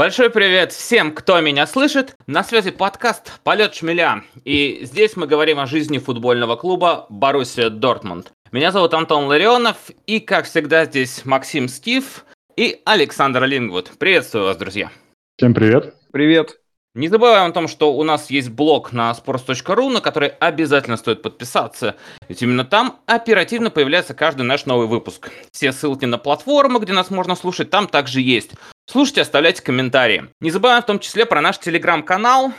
Большой 0.00 0.30
привет 0.30 0.72
всем, 0.72 1.12
кто 1.12 1.38
меня 1.42 1.66
слышит. 1.66 2.14
На 2.26 2.42
связи 2.42 2.70
подкаст 2.70 3.38
«Полет 3.44 3.74
шмеля». 3.74 4.24
И 4.46 4.78
здесь 4.80 5.14
мы 5.14 5.26
говорим 5.26 5.58
о 5.60 5.66
жизни 5.66 5.98
футбольного 5.98 6.56
клуба 6.56 7.04
«Боруссия 7.10 7.68
Дортмунд». 7.68 8.32
Меня 8.50 8.72
зовут 8.72 8.94
Антон 8.94 9.26
Ларионов, 9.26 9.76
и, 10.06 10.20
как 10.20 10.46
всегда, 10.46 10.86
здесь 10.86 11.26
Максим 11.26 11.68
Стив 11.68 12.24
и 12.56 12.80
Александр 12.86 13.44
Лингвуд. 13.44 13.90
Приветствую 13.98 14.46
вас, 14.46 14.56
друзья. 14.56 14.90
Всем 15.36 15.52
привет. 15.52 15.94
Привет. 16.10 16.56
Не 16.94 17.08
забываем 17.08 17.50
о 17.50 17.52
том, 17.52 17.68
что 17.68 17.92
у 17.92 18.02
нас 18.02 18.30
есть 18.30 18.48
блог 18.48 18.92
на 18.92 19.12
sports.ru, 19.12 19.90
на 19.90 20.00
который 20.00 20.30
обязательно 20.30 20.96
стоит 20.96 21.20
подписаться. 21.20 21.96
Ведь 22.26 22.42
именно 22.42 22.64
там 22.64 23.00
оперативно 23.04 23.68
появляется 23.68 24.14
каждый 24.14 24.42
наш 24.42 24.64
новый 24.64 24.86
выпуск. 24.86 25.30
Все 25.52 25.72
ссылки 25.72 26.06
на 26.06 26.16
платформу, 26.16 26.78
где 26.78 26.94
нас 26.94 27.10
можно 27.10 27.36
слушать, 27.36 27.68
там 27.68 27.86
также 27.86 28.22
есть. 28.22 28.52
Слушайте, 28.90 29.20
оставляйте 29.20 29.62
комментарии. 29.62 30.30
Не 30.40 30.50
забываем 30.50 30.82
в 30.82 30.86
том 30.86 30.98
числе 30.98 31.24
про 31.24 31.40
наш 31.40 31.58
телеграм-канал. 31.58 32.52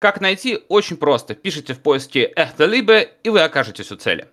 Как 0.00 0.20
найти? 0.20 0.58
Очень 0.68 0.96
просто. 0.96 1.36
Пишите 1.36 1.74
в 1.74 1.80
поиске 1.80 2.24
«Эхта 2.24 2.64
Либе» 2.64 3.12
и 3.22 3.28
вы 3.28 3.40
окажетесь 3.40 3.92
у 3.92 3.96
цели. 3.96 4.26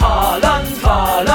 Haaland, 0.00 0.66
Haaland! 0.82 1.26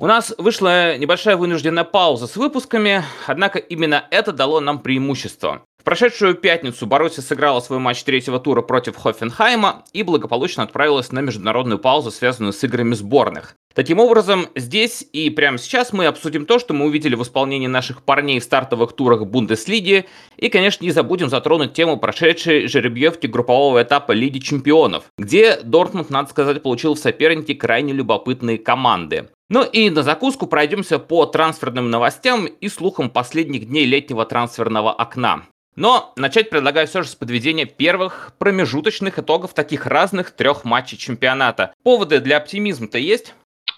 У 0.00 0.06
нас 0.06 0.32
вышла 0.38 0.96
небольшая 0.96 1.36
вынужденная 1.36 1.84
пауза 1.84 2.26
с 2.26 2.34
выпусками, 2.36 3.04
однако 3.26 3.58
именно 3.58 4.02
это 4.10 4.32
дало 4.32 4.58
нам 4.60 4.78
преимущество. 4.78 5.60
В 5.78 5.84
прошедшую 5.84 6.36
пятницу 6.36 6.86
Боруссия 6.86 7.22
сыграла 7.22 7.60
свой 7.60 7.80
матч 7.80 8.02
третьего 8.02 8.40
тура 8.40 8.62
против 8.62 8.96
Хофенхайма 8.96 9.84
и 9.92 10.02
благополучно 10.02 10.62
отправилась 10.62 11.12
на 11.12 11.20
международную 11.20 11.78
паузу, 11.78 12.10
связанную 12.10 12.54
с 12.54 12.64
играми 12.64 12.94
сборных. 12.94 13.56
Таким 13.74 13.98
образом, 13.98 14.46
здесь 14.56 15.06
и 15.12 15.28
прямо 15.28 15.58
сейчас 15.58 15.92
мы 15.92 16.06
обсудим 16.06 16.46
то, 16.46 16.58
что 16.58 16.72
мы 16.72 16.86
увидели 16.86 17.14
в 17.14 17.22
исполнении 17.22 17.66
наших 17.66 18.02
парней 18.02 18.40
в 18.40 18.44
стартовых 18.44 18.94
турах 18.94 19.26
Бундеслиги, 19.26 20.06
и, 20.38 20.48
конечно, 20.48 20.82
не 20.82 20.92
забудем 20.92 21.28
затронуть 21.28 21.74
тему 21.74 21.98
прошедшей 21.98 22.68
жеребьевки 22.68 23.26
группового 23.26 23.82
этапа 23.82 24.12
Лиги 24.12 24.38
Чемпионов, 24.38 25.04
где 25.18 25.60
Дортмунд, 25.62 26.08
надо 26.08 26.30
сказать, 26.30 26.62
получил 26.62 26.94
в 26.94 26.98
соперники 26.98 27.52
крайне 27.52 27.92
любопытные 27.92 28.56
команды. 28.56 29.28
Ну 29.50 29.64
и 29.64 29.90
на 29.90 30.04
закуску 30.04 30.46
пройдемся 30.46 31.00
по 31.00 31.26
трансферным 31.26 31.90
новостям 31.90 32.46
и 32.46 32.68
слухам 32.68 33.10
последних 33.10 33.66
дней 33.66 33.84
летнего 33.84 34.24
трансферного 34.24 34.92
окна. 34.92 35.42
Но 35.74 36.12
начать 36.16 36.50
предлагаю 36.50 36.86
все 36.86 37.02
же 37.02 37.08
с 37.08 37.16
подведения 37.16 37.66
первых 37.66 38.32
промежуточных 38.38 39.18
итогов 39.18 39.52
таких 39.52 39.86
разных 39.86 40.30
трех 40.30 40.64
матчей 40.64 40.96
чемпионата. 40.96 41.72
Поводы 41.82 42.20
для 42.20 42.36
оптимизма-то 42.36 42.98
есть? 42.98 43.34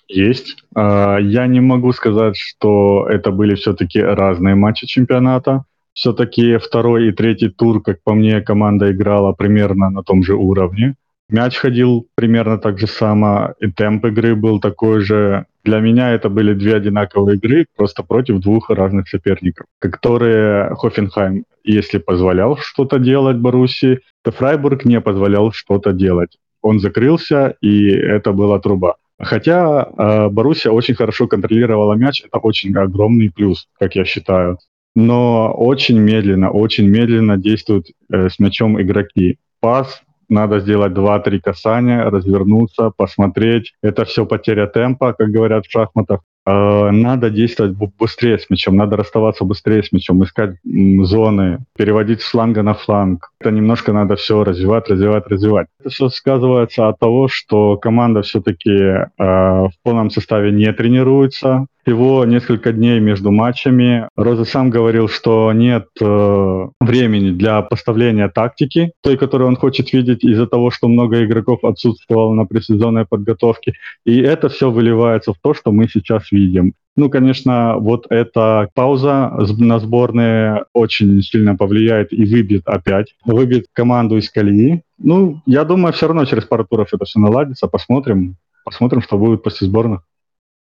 Есть. 0.09 0.63
А, 0.75 1.17
я 1.17 1.47
не 1.47 1.61
могу 1.61 1.93
сказать, 1.93 2.37
что 2.37 3.07
это 3.09 3.31
были 3.31 3.55
все-таки 3.55 3.99
разные 3.99 4.55
матчи 4.55 4.87
чемпионата. 4.87 5.65
Все-таки 5.95 6.59
второй 6.59 7.09
и 7.09 7.13
третий 7.13 7.49
тур, 7.49 7.83
как 7.83 8.03
по 8.03 8.13
мне, 8.13 8.43
команда 8.43 8.93
играла 8.93 9.33
примерно 9.33 9.89
на 9.89 10.03
том 10.03 10.23
же 10.23 10.35
уровне. 10.35 10.97
Мяч 11.29 11.57
ходил 11.57 12.07
примерно 12.15 12.59
так 12.59 12.79
же 12.79 12.87
само, 12.87 13.55
и 13.61 13.71
темп 13.71 14.07
игры 14.07 14.35
был 14.37 14.61
такой 14.61 15.01
же. 15.01 15.47
Для 15.65 15.81
меня 15.81 16.11
это 16.11 16.29
были 16.29 16.55
две 16.55 16.75
одинаковые 16.75 17.37
игры, 17.37 17.67
просто 17.77 18.03
против 18.03 18.41
двух 18.41 18.69
разных 18.69 19.09
соперников, 19.09 19.67
которые 19.79 20.75
Хофенхайм, 20.75 21.45
если 21.65 21.99
позволял 21.99 22.57
что-то 22.57 22.99
делать 22.99 23.37
Боруссии, 23.37 24.01
то 24.23 24.33
Фрайбург 24.33 24.85
не 24.85 25.01
позволял 25.01 25.53
что-то 25.53 25.93
делать. 25.93 26.37
Он 26.61 26.81
закрылся, 26.81 27.57
и 27.61 27.89
это 27.91 28.33
была 28.33 28.59
труба. 28.59 28.97
Хотя 29.19 29.85
э, 29.85 30.29
Боруссия 30.29 30.73
очень 30.73 30.95
хорошо 30.95 31.29
контролировала 31.29 31.95
мяч, 31.95 32.23
это 32.25 32.39
очень 32.39 32.75
огромный 32.77 33.31
плюс, 33.31 33.69
как 33.79 33.95
я 33.95 34.05
считаю. 34.05 34.59
Но 34.95 35.53
очень 35.53 35.99
медленно, 35.99 36.51
очень 36.51 36.89
медленно 36.89 37.37
действуют 37.37 37.87
э, 38.13 38.29
с 38.29 38.39
мячом 38.39 38.81
игроки. 38.83 39.39
Пас 39.61 40.03
надо 40.33 40.61
сделать 40.61 40.93
2-3 40.93 41.41
касания, 41.41 42.11
развернуться, 42.11 42.91
посмотреть. 42.97 43.75
Это 43.83 44.05
все 44.05 44.27
потеря 44.27 44.67
темпа, 44.67 45.13
как 45.13 45.29
говорят 45.31 45.67
в 45.67 45.71
шахматах. 45.71 46.21
Э, 46.45 46.91
надо 46.91 47.31
действовать 47.31 47.77
быстрее 47.99 48.39
с 48.39 48.51
мячом, 48.51 48.77
надо 48.77 48.97
расставаться 48.97 49.45
быстрее 49.45 49.83
с 49.83 49.93
мячом, 49.93 50.25
искать 50.25 50.57
зоны, 50.65 51.61
переводить 51.77 52.23
с 52.23 52.31
фланга 52.31 52.63
на 52.63 52.75
фланг. 52.75 53.31
Это 53.41 53.51
немножко 53.51 53.93
надо 53.93 54.17
все 54.17 54.43
развивать, 54.43 54.89
развивать, 54.89 55.27
развивать. 55.29 55.69
Это 55.79 55.91
все 55.91 56.09
сказывается 56.09 56.89
от 56.89 56.99
того, 56.99 57.29
что 57.29 57.77
команда 57.77 58.23
все-таки 58.23 58.71
э, 58.71 59.09
в 59.19 59.73
полном 59.85 60.11
составе 60.11 60.51
не 60.51 60.73
тренируется, 60.73 61.67
всего 61.85 62.25
несколько 62.25 62.73
дней 62.73 63.01
между 63.01 63.31
матчами. 63.31 64.09
Роза 64.17 64.45
сам 64.45 64.71
говорил, 64.71 65.09
что 65.09 65.53
нет 65.53 65.87
э, 66.01 66.69
времени 66.81 67.31
для 67.31 67.63
поставления 67.63 68.29
тактики, 68.29 68.93
той, 69.03 69.17
которую 69.17 69.49
он 69.49 69.57
хочет 69.57 69.93
видеть 69.93 70.25
из-за 70.25 70.47
того, 70.47 70.71
что 70.71 70.89
много 70.89 71.25
игроков 71.25 71.65
отсутствовало 71.65 72.35
на 72.35 72.45
предсезонной 72.45 73.05
подготовке. 73.07 73.75
И 74.05 74.21
это 74.21 74.49
все 74.49 74.71
выливается 74.71 75.33
в 75.33 75.37
то, 75.43 75.55
что 75.55 75.73
мы 75.73 75.89
сейчас 75.89 76.31
видим. 76.31 76.75
Ну, 76.95 77.09
конечно, 77.09 77.77
вот 77.79 78.07
эта 78.11 78.69
пауза 78.75 79.33
на 79.59 79.79
сборные 79.79 80.67
очень 80.75 81.23
сильно 81.23 81.57
повлияет 81.57 82.13
и 82.13 82.25
выбьет 82.27 82.67
опять, 82.67 83.15
выбьет 83.25 83.67
команду 83.73 84.19
из 84.19 84.31
колеи. 84.31 84.83
Ну, 84.99 85.41
я 85.47 85.65
думаю, 85.65 85.95
все 85.95 86.07
равно 86.07 86.27
через 86.27 86.45
пару 86.45 86.67
туров 86.67 86.93
это 86.93 87.07
все 87.07 87.19
наладится. 87.19 87.67
Посмотрим, 87.67 88.37
посмотрим, 88.65 89.01
что 89.01 89.17
будет 89.17 89.43
после 89.43 89.69
сборных. 89.69 90.03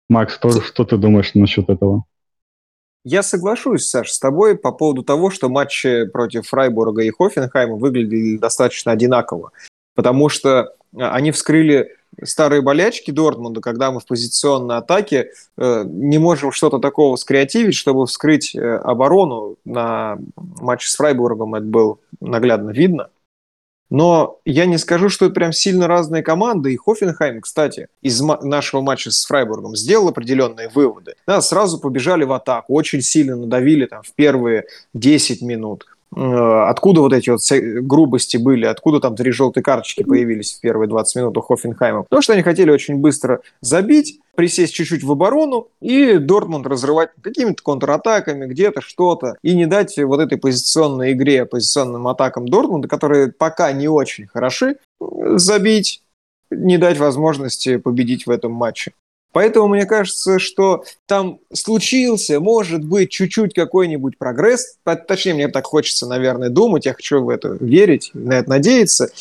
Макс, 0.09 0.33
что, 0.33 0.61
что 0.61 0.85
ты 0.85 0.97
думаешь 0.97 1.33
насчет 1.33 1.69
этого? 1.69 2.03
Я 3.03 3.23
соглашусь, 3.23 3.87
Саш, 3.87 4.11
с 4.11 4.19
тобой 4.19 4.57
по 4.57 4.71
поводу 4.71 5.03
того, 5.03 5.29
что 5.29 5.49
матчи 5.49 6.05
против 6.07 6.47
Фрайбурга 6.47 7.03
и 7.03 7.11
Хофенхайма 7.11 7.75
выглядели 7.75 8.37
достаточно 8.37 8.91
одинаково, 8.91 9.51
потому 9.95 10.27
что 10.29 10.73
а, 10.95 11.13
они 11.13 11.31
вскрыли 11.31 11.95
старые 12.23 12.61
болячки 12.61 13.11
Дортмунда, 13.11 13.61
когда 13.61 13.91
мы 13.91 13.99
в 13.99 14.05
позиционной 14.05 14.77
атаке 14.77 15.31
э, 15.57 15.83
не 15.85 16.17
можем 16.17 16.51
что-то 16.51 16.79
такого 16.79 17.15
скреативить, 17.15 17.75
чтобы 17.75 18.07
вскрыть 18.07 18.55
э, 18.55 18.59
оборону. 18.77 19.57
На 19.65 20.17
матче 20.35 20.89
с 20.89 20.95
Фрайбургом 20.95 21.55
это 21.55 21.65
было 21.65 21.97
наглядно 22.19 22.71
видно. 22.71 23.09
Но 23.89 24.39
я 24.45 24.65
не 24.65 24.77
скажу, 24.77 25.09
что 25.09 25.25
это 25.25 25.35
прям 25.35 25.53
сильно 25.53 25.87
разные 25.87 26.23
команды. 26.23 26.73
И 26.73 26.77
Хофенхайм, 26.77 27.41
кстати, 27.41 27.87
из 28.01 28.21
нашего 28.21 28.81
матча 28.81 29.11
с 29.11 29.25
Фрайбургом 29.25 29.75
сделал 29.75 30.09
определенные 30.09 30.69
выводы. 30.69 31.15
Да, 31.25 31.41
сразу 31.41 31.79
побежали 31.79 32.23
в 32.25 32.33
атаку, 32.33 32.73
очень 32.73 33.01
сильно 33.01 33.35
надавили 33.35 33.85
там 33.85 34.03
в 34.03 34.11
первые 34.13 34.65
10 34.93 35.41
минут. 35.41 35.85
Э, 36.15 36.69
откуда 36.69 37.01
вот 37.01 37.13
эти 37.13 37.29
вот 37.29 37.41
грубости 37.85 38.37
были, 38.37 38.65
откуда 38.65 38.99
там 38.99 39.15
три 39.15 39.31
желтые 39.31 39.63
карточки 39.63 40.03
появились 40.03 40.53
в 40.53 40.61
первые 40.61 40.87
20 40.87 41.15
минут 41.17 41.37
у 41.37 41.41
Хофенхайма. 41.41 42.03
Потому 42.03 42.21
что 42.21 42.33
они 42.33 42.43
хотели 42.43 42.71
очень 42.71 42.95
быстро 42.95 43.41
забить, 43.61 44.19
присесть 44.35 44.73
чуть-чуть 44.73 45.03
в 45.03 45.11
оборону 45.11 45.67
и 45.81 46.17
Дортмунд 46.17 46.65
разрывать 46.65 47.09
какими-то 47.21 47.61
контратаками, 47.61 48.45
где-то 48.45 48.81
что-то, 48.81 49.35
и 49.41 49.55
не 49.55 49.65
дать 49.65 49.97
вот 49.97 50.19
этой 50.19 50.37
позиционной 50.37 51.11
игре, 51.13 51.45
позиционным 51.45 52.07
атакам 52.07 52.47
Дортмунда, 52.47 52.87
которые 52.87 53.31
пока 53.31 53.71
не 53.71 53.87
очень 53.87 54.27
хороши, 54.27 54.77
забить, 54.99 56.01
не 56.49 56.77
дать 56.77 56.97
возможности 56.97 57.77
победить 57.77 58.25
в 58.25 58.29
этом 58.29 58.53
матче. 58.53 58.93
Поэтому 59.37 59.67
мне 59.67 59.85
кажется, 59.85 60.39
что 60.39 60.83
там 61.05 61.37
случился, 61.53 62.39
может 62.39 62.83
быть, 62.83 63.11
чуть-чуть 63.11 63.53
какой-нибудь 63.53 64.17
прогресс. 64.17 64.79
Точнее, 65.07 65.35
мне 65.35 65.47
так 65.47 65.63
хочется, 65.67 66.07
наверное, 66.07 66.49
думать, 66.49 66.87
я 66.87 66.95
хочу 66.95 67.23
в 67.23 67.29
это 67.29 67.55
верить, 67.59 68.09
на 68.15 68.33
это 68.33 68.49
надеяться. 68.49 69.11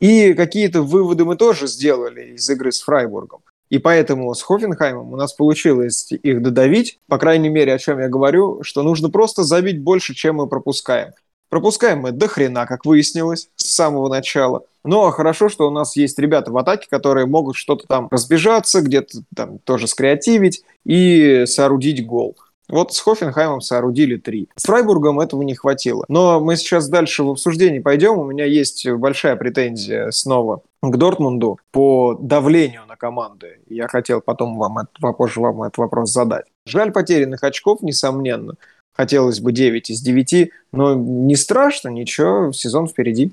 И 0.00 0.32
какие-то 0.32 0.80
выводы 0.80 1.26
мы 1.26 1.36
тоже 1.36 1.66
сделали 1.66 2.36
из 2.36 2.48
игры 2.48 2.72
с 2.72 2.80
Фрайбургом. 2.80 3.40
И 3.68 3.76
поэтому 3.76 4.34
с 4.34 4.40
Хофенхаймом 4.40 5.12
у 5.12 5.16
нас 5.16 5.34
получилось 5.34 6.10
их 6.12 6.40
додавить. 6.40 6.98
По 7.06 7.18
крайней 7.18 7.50
мере, 7.50 7.74
о 7.74 7.78
чем 7.78 8.00
я 8.00 8.08
говорю, 8.08 8.62
что 8.62 8.82
нужно 8.82 9.10
просто 9.10 9.44
забить 9.44 9.82
больше, 9.82 10.14
чем 10.14 10.36
мы 10.36 10.46
пропускаем. 10.46 11.10
Пропускаем 11.48 12.00
мы 12.00 12.12
до 12.12 12.28
хрена, 12.28 12.66
как 12.66 12.84
выяснилось, 12.84 13.48
с 13.56 13.74
самого 13.74 14.08
начала. 14.08 14.64
Но 14.84 15.10
хорошо, 15.10 15.48
что 15.48 15.66
у 15.66 15.70
нас 15.70 15.96
есть 15.96 16.18
ребята 16.18 16.50
в 16.50 16.58
атаке, 16.58 16.86
которые 16.90 17.26
могут 17.26 17.56
что-то 17.56 17.86
там 17.86 18.08
разбежаться, 18.10 18.80
где-то 18.80 19.20
там 19.34 19.58
тоже 19.60 19.86
скреативить 19.86 20.62
и 20.84 21.44
соорудить 21.46 22.06
гол. 22.06 22.36
Вот 22.68 22.92
с 22.92 23.00
Хофенхаймом 23.00 23.62
соорудили 23.62 24.16
три. 24.16 24.50
С 24.56 24.64
Фрайбургом 24.64 25.20
этого 25.20 25.40
не 25.42 25.54
хватило. 25.54 26.04
Но 26.08 26.38
мы 26.38 26.56
сейчас 26.56 26.88
дальше 26.88 27.22
в 27.22 27.30
обсуждении 27.30 27.78
пойдем. 27.78 28.18
У 28.18 28.24
меня 28.24 28.44
есть 28.44 28.86
большая 28.86 29.36
претензия 29.36 30.10
снова 30.10 30.60
к 30.82 30.96
Дортмунду 30.96 31.58
по 31.70 32.14
давлению 32.20 32.82
на 32.86 32.96
команды. 32.96 33.60
Я 33.68 33.88
хотел 33.88 34.20
потом 34.20 34.58
вам, 34.58 34.86
попозже 35.00 35.40
вам 35.40 35.62
этот 35.62 35.78
вопрос 35.78 36.12
задать. 36.12 36.44
Жаль 36.66 36.92
потерянных 36.92 37.42
очков, 37.42 37.80
несомненно. 37.80 38.54
Хотелось 38.98 39.38
бы 39.38 39.52
9 39.52 39.90
из 39.90 40.00
9, 40.00 40.50
но 40.72 40.94
не 40.94 41.36
страшно, 41.36 41.88
ничего, 41.88 42.52
сезон 42.52 42.88
впереди. 42.88 43.30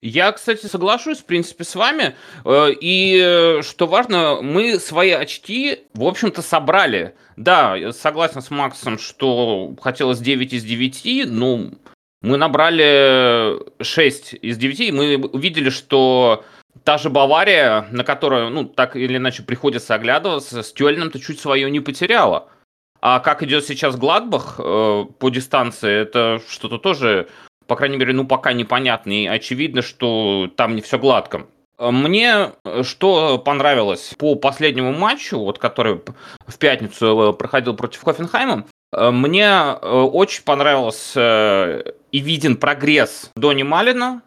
Я, 0.00 0.30
кстати, 0.30 0.66
соглашусь, 0.66 1.18
в 1.18 1.24
принципе, 1.24 1.64
с 1.64 1.74
вами. 1.74 2.14
Э, 2.44 2.68
и 2.70 3.20
э, 3.20 3.62
что 3.62 3.88
важно, 3.88 4.38
мы 4.40 4.78
свои 4.78 5.10
очки, 5.10 5.80
в 5.92 6.04
общем-то, 6.04 6.40
собрали. 6.40 7.16
Да, 7.36 7.92
согласен 7.92 8.40
с 8.40 8.50
Максом, 8.50 9.00
что 9.00 9.74
хотелось 9.80 10.20
9 10.20 10.52
из 10.52 10.62
9, 10.62 11.26
но 11.30 11.70
мы 12.22 12.36
набрали 12.36 13.58
6 13.82 14.34
из 14.40 14.56
9, 14.56 14.80
и 14.80 14.92
мы 14.92 15.16
увидели, 15.16 15.70
что 15.70 16.44
та 16.84 16.96
же 16.96 17.10
Бавария, 17.10 17.88
на 17.90 18.04
которую, 18.04 18.50
ну, 18.50 18.64
так 18.66 18.94
или 18.94 19.16
иначе 19.16 19.42
приходится 19.42 19.96
оглядываться, 19.96 20.62
с 20.62 20.72
Тюэльном-то 20.72 21.18
чуть 21.18 21.40
свое 21.40 21.68
не 21.72 21.80
потеряла. 21.80 22.48
А 23.00 23.20
как 23.20 23.42
идет 23.42 23.64
сейчас 23.64 23.96
Гладбах 23.96 24.56
э, 24.58 25.04
по 25.18 25.28
дистанции, 25.30 25.92
это 25.92 26.40
что-то 26.48 26.78
тоже, 26.78 27.28
по 27.66 27.76
крайней 27.76 27.96
мере, 27.96 28.12
ну, 28.12 28.26
пока 28.26 28.52
непонятно. 28.52 29.12
И 29.12 29.26
очевидно, 29.26 29.82
что 29.82 30.50
там 30.56 30.74
не 30.74 30.82
все 30.82 30.98
гладко. 30.98 31.46
Мне 31.78 32.52
что 32.82 33.38
понравилось 33.38 34.14
по 34.18 34.34
последнему 34.34 34.92
матчу, 34.92 35.38
вот 35.38 35.58
который 35.58 36.00
в 36.46 36.58
пятницу 36.58 37.30
э, 37.30 37.32
проходил 37.34 37.74
против 37.74 38.02
Хофенхайма, 38.02 38.64
э, 38.92 39.10
мне 39.10 39.46
э, 39.46 39.88
очень 39.88 40.42
понравился 40.42 41.84
и 42.10 42.18
виден 42.18 42.56
прогресс 42.56 43.30
Дони 43.36 43.62
Малина, 43.62 44.22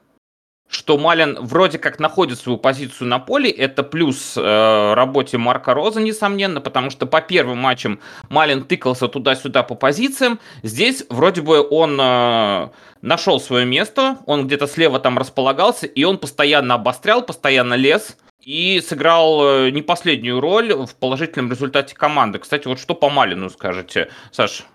что 0.72 0.98
Малин 0.98 1.38
вроде 1.42 1.78
как 1.78 2.00
находит 2.00 2.40
свою 2.40 2.58
позицию 2.58 3.10
на 3.10 3.20
поле. 3.20 3.52
Это 3.52 3.84
плюс 3.84 4.36
э, 4.38 4.94
работе 4.94 5.38
Марка 5.38 5.74
Роза, 5.74 6.00
несомненно, 6.00 6.62
потому 6.62 6.90
что 6.90 7.06
по 7.06 7.20
первым 7.22 7.58
матчам 7.58 8.00
Малин 8.30 8.64
тыкался 8.64 9.10
туда-сюда 9.10 9.64
по 9.64 9.76
позициям. 9.76 10.40
Здесь 10.64 11.06
вроде 11.10 11.42
бы 11.42 11.62
он 11.70 12.00
э, 12.00 12.70
нашел 13.02 13.42
свое 13.42 13.66
место, 13.66 14.20
он 14.26 14.48
где-то 14.48 14.66
слева 14.66 15.00
там 15.00 15.18
располагался, 15.18 15.88
и 15.88 16.06
он 16.06 16.18
постоянно 16.18 16.76
обострял, 16.76 17.22
постоянно 17.22 17.74
лез 17.74 18.18
и 18.40 18.80
сыграл 18.80 19.66
э, 19.66 19.72
не 19.72 19.82
последнюю 19.82 20.40
роль 20.40 20.74
в 20.74 20.96
положительном 20.96 21.52
результате 21.52 21.96
команды. 21.96 22.40
Кстати, 22.40 22.70
вот 22.70 22.80
что 22.80 22.96
по 22.96 23.10
Малину 23.10 23.50
скажете, 23.50 24.08
Саш? 24.32 24.66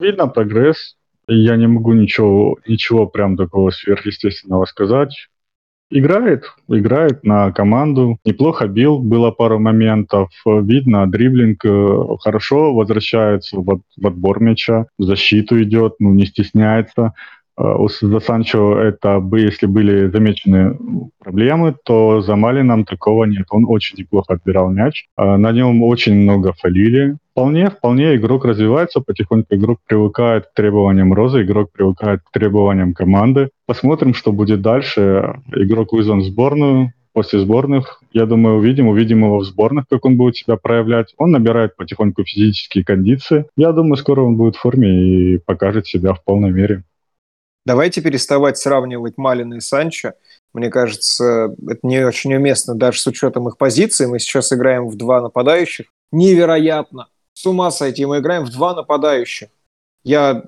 Видно 0.00 0.28
прогресс. 0.28 0.96
Я 1.28 1.56
не 1.56 1.66
могу 1.66 1.92
ничего, 1.92 2.58
ничего 2.66 3.06
прям 3.06 3.36
такого 3.36 3.70
сверхъестественного 3.70 4.64
сказать. 4.64 5.28
Играет, 5.94 6.44
играет 6.68 7.22
на 7.22 7.52
команду. 7.52 8.16
Неплохо 8.24 8.66
бил, 8.66 8.98
было 8.98 9.30
пару 9.30 9.58
моментов. 9.58 10.30
Видно, 10.46 11.06
дриблинг 11.06 11.62
э, 11.66 11.98
хорошо 12.20 12.72
возвращается 12.72 13.58
в, 13.58 13.82
в 13.98 14.06
отбор 14.06 14.40
мяча, 14.40 14.86
защиту 14.98 15.62
идет, 15.62 15.96
ну, 15.98 16.14
не 16.14 16.24
стесняется. 16.24 17.12
Э, 17.62 17.86
за 18.00 18.20
Санчо 18.20 18.78
это 18.78 19.20
бы, 19.20 19.40
если 19.40 19.66
были 19.66 20.08
замечены 20.08 20.76
проблемы, 21.18 21.74
то 21.84 22.20
за 22.20 22.36
Малином 22.36 22.84
такого 22.84 23.24
нет. 23.24 23.46
Он 23.50 23.64
очень 23.68 23.98
неплохо 23.98 24.34
отбирал 24.34 24.70
мяч. 24.70 25.06
Э, 25.16 25.36
на 25.36 25.52
нем 25.52 25.82
очень 25.82 26.14
много 26.14 26.52
фалили. 26.52 27.16
Вполне, 27.32 27.70
вполне 27.70 28.16
игрок 28.16 28.44
развивается, 28.44 29.00
потихоньку 29.00 29.54
игрок 29.54 29.78
привыкает 29.86 30.46
к 30.46 30.54
требованиям 30.54 31.14
Розы, 31.14 31.42
игрок 31.42 31.70
привыкает 31.72 32.20
к 32.20 32.30
требованиям 32.30 32.92
команды. 32.92 33.50
Посмотрим, 33.66 34.12
что 34.12 34.32
будет 34.32 34.60
дальше. 34.60 35.40
Игрок 35.54 35.92
вызван 35.92 36.20
в 36.20 36.24
сборную, 36.24 36.92
после 37.12 37.40
сборных, 37.40 38.02
я 38.12 38.26
думаю, 38.26 38.56
увидим, 38.56 38.88
увидим 38.88 39.24
его 39.24 39.38
в 39.38 39.44
сборных, 39.44 39.84
как 39.88 40.04
он 40.04 40.16
будет 40.16 40.36
себя 40.36 40.56
проявлять. 40.56 41.14
Он 41.18 41.30
набирает 41.30 41.76
потихоньку 41.76 42.24
физические 42.24 42.84
кондиции. 42.84 43.46
Я 43.56 43.72
думаю, 43.72 43.96
скоро 43.96 44.22
он 44.22 44.36
будет 44.36 44.56
в 44.56 44.60
форме 44.60 45.34
и 45.34 45.38
покажет 45.38 45.86
себя 45.86 46.14
в 46.14 46.24
полной 46.24 46.50
мере. 46.50 46.82
Давайте 47.64 48.00
переставать 48.00 48.58
сравнивать 48.58 49.16
Малина 49.16 49.54
и 49.54 49.60
Санчо. 49.60 50.12
Мне 50.52 50.68
кажется, 50.68 51.54
это 51.68 51.80
не 51.82 52.04
очень 52.04 52.34
уместно, 52.34 52.74
даже 52.74 53.00
с 53.00 53.06
учетом 53.06 53.48
их 53.48 53.56
позиции. 53.56 54.06
Мы 54.06 54.18
сейчас 54.18 54.52
играем 54.52 54.88
в 54.88 54.96
два 54.96 55.20
нападающих. 55.20 55.86
Невероятно! 56.10 57.08
С 57.34 57.46
ума 57.46 57.70
сойти, 57.70 58.04
мы 58.04 58.18
играем 58.18 58.44
в 58.44 58.50
два 58.50 58.74
нападающих. 58.74 59.48
Я, 60.04 60.44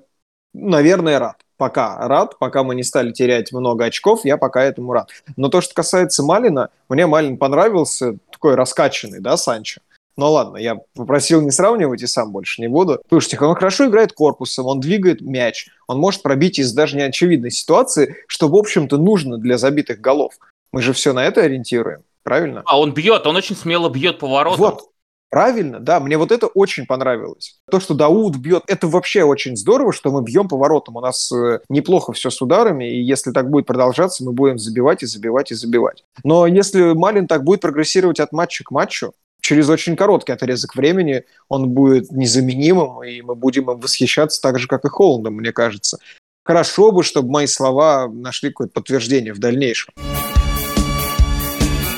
наверное, 0.53 1.19
рад. 1.19 1.37
Пока 1.57 1.97
рад, 2.09 2.37
пока 2.39 2.65
мы 2.65 2.75
не 2.75 2.83
стали 2.83 3.13
терять 3.13 3.53
много 3.53 3.85
очков, 3.85 4.25
я 4.25 4.37
пока 4.37 4.65
этому 4.65 4.93
рад. 4.93 5.11
Но 5.37 5.49
то, 5.49 5.61
что 5.61 5.73
касается 5.73 6.25
Малина, 6.25 6.71
мне 6.89 7.07
Малин 7.07 7.39
понравился, 7.39 8.19
такой 8.31 8.57
раскачанный, 8.57 9.21
да, 9.21 9.37
Санчо. 9.37 9.81
Ну 10.17 10.31
ладно, 10.31 10.57
я 10.57 10.77
попросил 10.95 11.41
не 11.43 11.51
сравнивать 11.51 12.03
и 12.03 12.07
сам 12.07 12.31
больше 12.33 12.61
не 12.61 12.69
буду. 12.69 13.01
Слушайте, 13.09 13.39
он 13.41 13.55
хорошо 13.55 13.87
играет 13.87 14.13
корпусом, 14.13 14.67
он 14.67 14.81
двигает 14.81 15.21
мяч, 15.21 15.69
он 15.89 15.99
может 15.99 16.23
пробить 16.23 16.59
из 16.59 16.73
даже 16.73 16.97
неочевидной 16.97 17.51
ситуации, 17.51 18.17
что, 18.29 18.49
в 18.49 18.55
общем-то, 18.55 18.97
нужно 18.97 19.39
для 19.39 19.59
забитых 19.59 20.01
голов. 20.01 20.35
Мы 20.73 20.83
же 20.83 20.93
все 20.93 21.13
на 21.13 21.25
это 21.25 21.43
ориентируем, 21.43 22.03
правильно? 22.23 22.63
А 22.67 22.79
он 22.79 22.95
бьет, 22.95 23.27
он 23.27 23.37
очень 23.37 23.57
смело 23.57 23.89
бьет 23.89 24.19
поворотом. 24.19 24.59
Вот, 24.59 24.91
Правильно, 25.35 25.81
да, 25.81 25.99
мне 25.99 26.17
вот 26.17 26.31
это 26.31 26.47
очень 26.47 26.87
понравилось. 26.87 27.59
То, 27.69 27.81
что 27.81 27.95
Дауд 27.95 28.37
бьет, 28.37 28.63
это 28.69 28.87
вообще 28.87 29.25
очень 29.25 29.57
здорово, 29.57 29.93
что 29.93 30.13
мы 30.13 30.23
бьем 30.23 30.47
поворотом. 30.47 30.95
У 30.95 31.01
нас 31.01 31.33
э, 31.33 31.59
неплохо 31.69 32.13
все 32.13 32.31
с 32.31 32.41
ударами, 32.41 32.89
и 32.89 33.03
если 33.03 33.33
так 33.33 33.51
будет 33.51 33.67
продолжаться, 33.67 34.23
мы 34.23 34.31
будем 34.31 34.61
забивать 34.61 35.03
и 35.03 35.07
забивать 35.07 35.51
и 35.51 35.57
забивать. 35.57 36.05
Но 36.23 36.47
если 36.47 36.93
Малин 36.93 37.27
так 37.27 37.43
будет 37.43 37.63
прогрессировать 37.63 38.21
от 38.21 38.31
матча 38.31 38.63
к 38.63 38.71
матчу, 38.71 39.13
через 39.45 39.69
очень 39.69 39.95
короткий 39.95 40.33
отрезок 40.33 40.75
времени 40.75 41.25
он 41.49 41.69
будет 41.69 42.11
незаменимым, 42.11 43.05
и 43.05 43.21
мы 43.21 43.35
будем 43.35 43.71
им 43.71 43.79
восхищаться 43.79 44.41
так 44.41 44.59
же, 44.59 44.67
как 44.67 44.85
и 44.85 44.89
Холландом, 44.89 45.35
мне 45.35 45.53
кажется. 45.53 45.99
Хорошо 46.45 46.93
бы, 46.93 47.05
чтобы 47.05 47.31
мои 47.31 47.47
слова 47.47 48.09
нашли 48.09 48.49
какое-то 48.49 48.73
подтверждение 48.73 49.35
в 49.35 49.39
дальнейшем. 49.39 49.93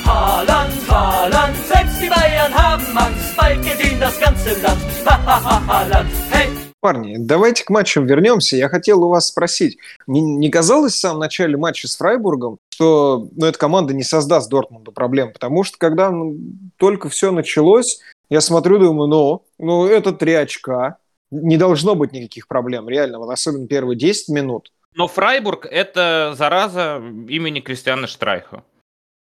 Haaland, 0.05 0.73
Haaland, 0.89 1.55
selbst 1.67 2.01
die 2.01 2.09
Bayern 2.09 2.53
haben 2.53 2.97
Angst, 2.97 3.35
bald 3.37 3.61
gedient 3.63 4.01
das 4.01 4.17
ganze 4.19 4.49
Land. 4.61 4.81
Haaland, 5.05 6.09
hey! 6.31 6.49
Парни, 6.79 7.15
давайте 7.17 7.63
к 7.63 7.69
матчам 7.69 8.05
вернемся. 8.05 8.55
Я 8.55 8.69
хотел 8.69 9.03
у 9.03 9.09
вас 9.09 9.27
спросить, 9.27 9.77
не, 10.05 10.21
не 10.21 10.49
казалось 10.49 10.93
в 10.93 10.99
самом 10.99 11.19
начале 11.19 11.57
матча 11.57 11.87
с 11.87 11.97
Фрайбургом, 11.97 12.59
что 12.77 13.27
ну, 13.35 13.47
эта 13.47 13.57
команда 13.57 13.95
не 13.95 14.03
создаст 14.03 14.51
Дортмунду 14.51 14.91
проблем? 14.91 15.33
Потому 15.33 15.63
что 15.63 15.79
когда 15.79 16.11
ну, 16.11 16.37
только 16.77 17.09
все 17.09 17.31
началось, 17.31 17.99
я 18.29 18.39
смотрю, 18.39 18.77
думаю, 18.77 19.07
ну, 19.07 19.45
ну 19.57 19.87
это 19.87 20.11
три 20.11 20.33
очка, 20.33 20.97
не 21.31 21.57
должно 21.57 21.95
быть 21.95 22.11
никаких 22.11 22.47
проблем, 22.47 22.87
реально, 22.87 23.17
вот 23.17 23.31
особенно 23.31 23.65
первые 23.65 23.97
10 23.97 24.29
минут. 24.29 24.71
Но 24.93 25.07
Фрайбург– 25.07 25.65
это 25.71 26.35
зараза 26.37 27.01
имени 27.27 27.61
Кристиана 27.61 28.05
Штрайха. 28.05 28.63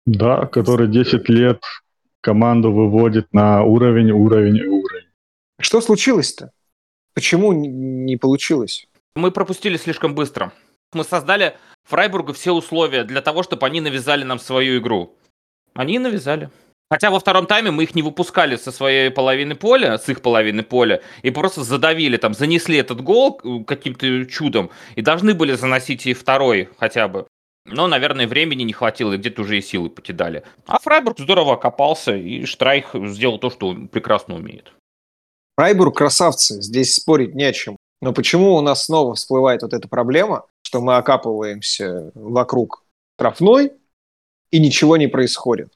Да, 0.04 0.44
который 0.44 0.86
10 0.86 1.26
лет 1.30 1.62
команду 2.20 2.70
выводит 2.70 3.32
на 3.32 3.62
уровень, 3.62 4.10
уровень 4.10 4.56
и 4.56 4.66
уровень. 4.66 5.08
Что 5.58 5.80
случилось-то? 5.80 6.50
Почему 7.14 7.54
не 7.54 8.18
получилось? 8.18 8.86
Мы 9.16 9.30
пропустили 9.30 9.78
слишком 9.78 10.14
быстро. 10.14 10.52
Мы 10.92 11.04
создали 11.04 11.56
Фрайбургу 11.84 12.32
все 12.32 12.52
условия 12.52 13.04
для 13.04 13.20
того, 13.20 13.42
чтобы 13.42 13.66
они 13.66 13.80
навязали 13.80 14.24
нам 14.24 14.38
свою 14.38 14.78
игру. 14.78 15.16
Они 15.74 15.98
навязали. 15.98 16.50
Хотя 16.90 17.10
во 17.10 17.20
втором 17.20 17.46
тайме 17.46 17.70
мы 17.70 17.82
их 17.82 17.94
не 17.94 18.02
выпускали 18.02 18.56
со 18.56 18.72
своей 18.72 19.10
половины 19.10 19.54
поля, 19.54 19.98
с 19.98 20.08
их 20.08 20.22
половины 20.22 20.62
поля, 20.62 21.02
и 21.22 21.30
просто 21.30 21.62
задавили 21.62 22.16
там, 22.16 22.32
занесли 22.32 22.78
этот 22.78 23.02
гол 23.02 23.34
каким-то 23.66 24.24
чудом, 24.24 24.70
и 24.94 25.02
должны 25.02 25.34
были 25.34 25.52
заносить 25.52 26.06
и 26.06 26.14
второй 26.14 26.70
хотя 26.78 27.06
бы. 27.08 27.26
Но, 27.66 27.86
наверное, 27.86 28.26
времени 28.26 28.62
не 28.62 28.72
хватило, 28.72 29.12
и 29.12 29.18
где-то 29.18 29.42
уже 29.42 29.58
и 29.58 29.60
силы 29.60 29.90
покидали. 29.90 30.44
А 30.66 30.78
Фрайбург 30.78 31.18
здорово 31.18 31.54
окопался, 31.54 32.16
и 32.16 32.46
Штрайх 32.46 32.94
сделал 32.94 33.38
то, 33.38 33.50
что 33.50 33.68
он 33.68 33.88
прекрасно 33.88 34.36
умеет. 34.36 34.72
Фрайбург 35.56 35.98
красавцы, 35.98 36.62
здесь 36.62 36.94
спорить 36.94 37.34
не 37.34 37.44
о 37.44 37.52
чем. 37.52 37.76
Но 38.00 38.12
почему 38.12 38.54
у 38.54 38.60
нас 38.60 38.84
снова 38.84 39.14
всплывает 39.14 39.62
вот 39.62 39.72
эта 39.72 39.88
проблема, 39.88 40.46
что 40.62 40.80
мы 40.80 40.96
окапываемся 40.96 42.12
вокруг 42.14 42.84
штрафной, 43.16 43.72
и 44.50 44.60
ничего 44.60 44.96
не 44.96 45.08
происходит? 45.08 45.72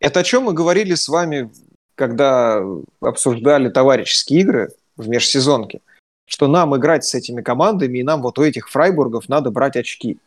Это 0.00 0.20
о 0.20 0.24
чем 0.24 0.44
мы 0.44 0.52
говорили 0.52 0.94
с 0.94 1.08
вами, 1.08 1.50
когда 1.94 2.62
обсуждали 3.00 3.68
товарищеские 3.68 4.40
игры 4.40 4.72
в 4.96 5.08
межсезонке, 5.08 5.80
что 6.26 6.46
нам 6.46 6.76
играть 6.76 7.04
с 7.04 7.14
этими 7.14 7.42
командами, 7.42 7.98
и 7.98 8.04
нам 8.04 8.22
вот 8.22 8.38
у 8.38 8.44
этих 8.44 8.70
фрайбургов 8.70 9.28
надо 9.28 9.50
брать 9.50 9.76
очки. 9.76 10.18